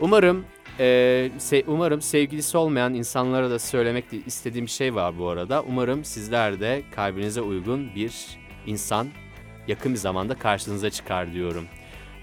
Umarım 0.00 0.44
eee, 0.78 1.30
se- 1.38 1.64
umarım 1.66 2.02
sevgilisi 2.02 2.58
olmayan 2.58 2.94
insanlara 2.94 3.50
da 3.50 3.58
söylemek 3.58 4.04
istediğim 4.26 4.66
bir 4.66 4.70
şey 4.70 4.94
var 4.94 5.18
bu 5.18 5.28
arada. 5.28 5.62
Umarım 5.68 6.04
sizler 6.04 6.60
de 6.60 6.82
kalbinize 6.94 7.40
uygun 7.40 7.94
bir 7.94 8.12
insan 8.66 9.08
yakın 9.68 9.92
bir 9.92 9.98
zamanda 9.98 10.34
karşınıza 10.34 10.90
çıkar 10.90 11.32
diyorum. 11.32 11.64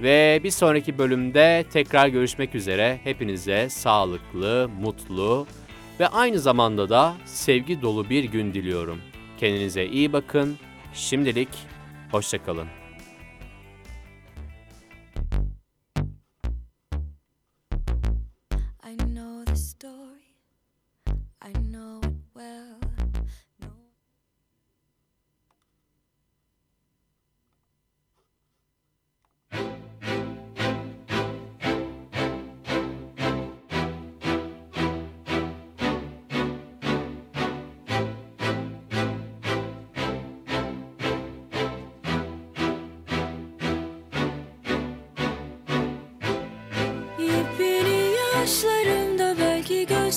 Ve 0.02 0.42
bir 0.44 0.52
sonraki 0.52 0.98
bölümde 0.98 1.66
tekrar 1.74 2.08
görüşmek 2.08 2.56
üzere. 2.56 3.00
Hepinize 3.04 3.70
sağlıklı, 3.70 4.70
mutlu 4.82 5.48
ve 6.00 6.08
aynı 6.08 6.40
zamanda 6.40 6.90
da 6.90 7.14
sevgi 7.26 7.82
dolu 7.82 8.10
bir 8.10 8.24
gün 8.24 8.54
diliyorum. 8.54 9.02
Kendinize 9.40 9.86
iyi 9.86 10.14
bakın. 10.14 10.58
Şimdilik 10.94 11.50
hoşçakalın. 12.12 12.68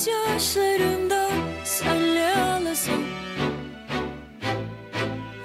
Gözyaşlarımda 0.05 1.29
senle 1.63 2.35
ağlasam. 2.35 3.03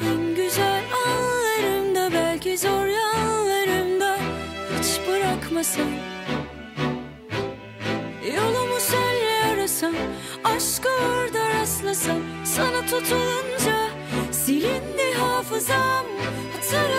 En 0.00 0.34
güzel 0.34 0.82
anlarımda 1.06 2.12
belki 2.12 2.59
zor 2.59 2.86
yanlarımda 2.86 4.18
hiç 4.78 5.09
bırakmasam. 5.09 5.88
Yolumu 8.36 8.80
senle 8.80 9.54
arasam 9.54 9.94
aşkı 10.44 10.88
orada 10.88 11.48
rastlasam. 11.48 12.18
Sana 12.44 12.80
tutulunca 12.86 13.88
silindi 14.32 15.14
hafızam 15.18 16.06
Hatırlasa 16.54 16.97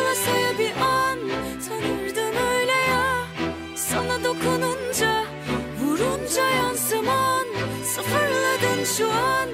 şu 9.00 9.12
an 9.12 9.50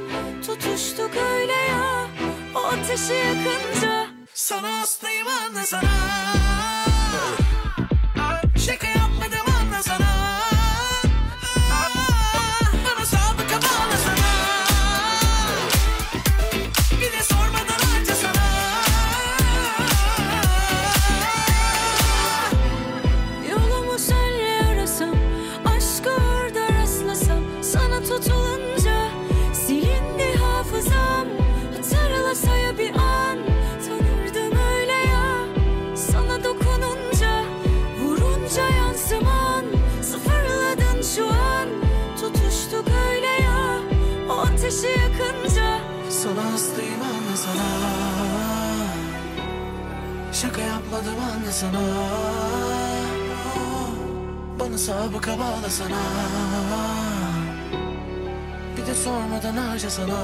tutuştuk 0.45 1.11
öyle 1.33 1.53
ya. 1.53 2.07
O 2.55 2.59
ateşi 2.59 3.13
yakınca 3.13 4.07
Sana 4.33 4.79
hastayım 4.79 5.27
anla 5.27 5.63
sana 5.63 6.84
Şaka 51.05 51.17
yapmadım 51.17 51.35
anla 51.35 51.51
sana. 51.51 51.81
Bana 54.59 54.77
sabıka 54.77 55.39
bağla 55.39 55.69
sana. 55.69 56.01
Bir 58.77 58.85
de 58.87 58.95
sormadan 58.95 59.57
harca 59.57 59.89
sana. 59.89 60.17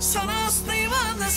Sana 0.00 0.44
hastayım 0.44 0.92
anla 0.92 1.30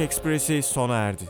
Ekspresi 0.00 0.62
sona 0.62 0.96
erdi. 0.96 1.24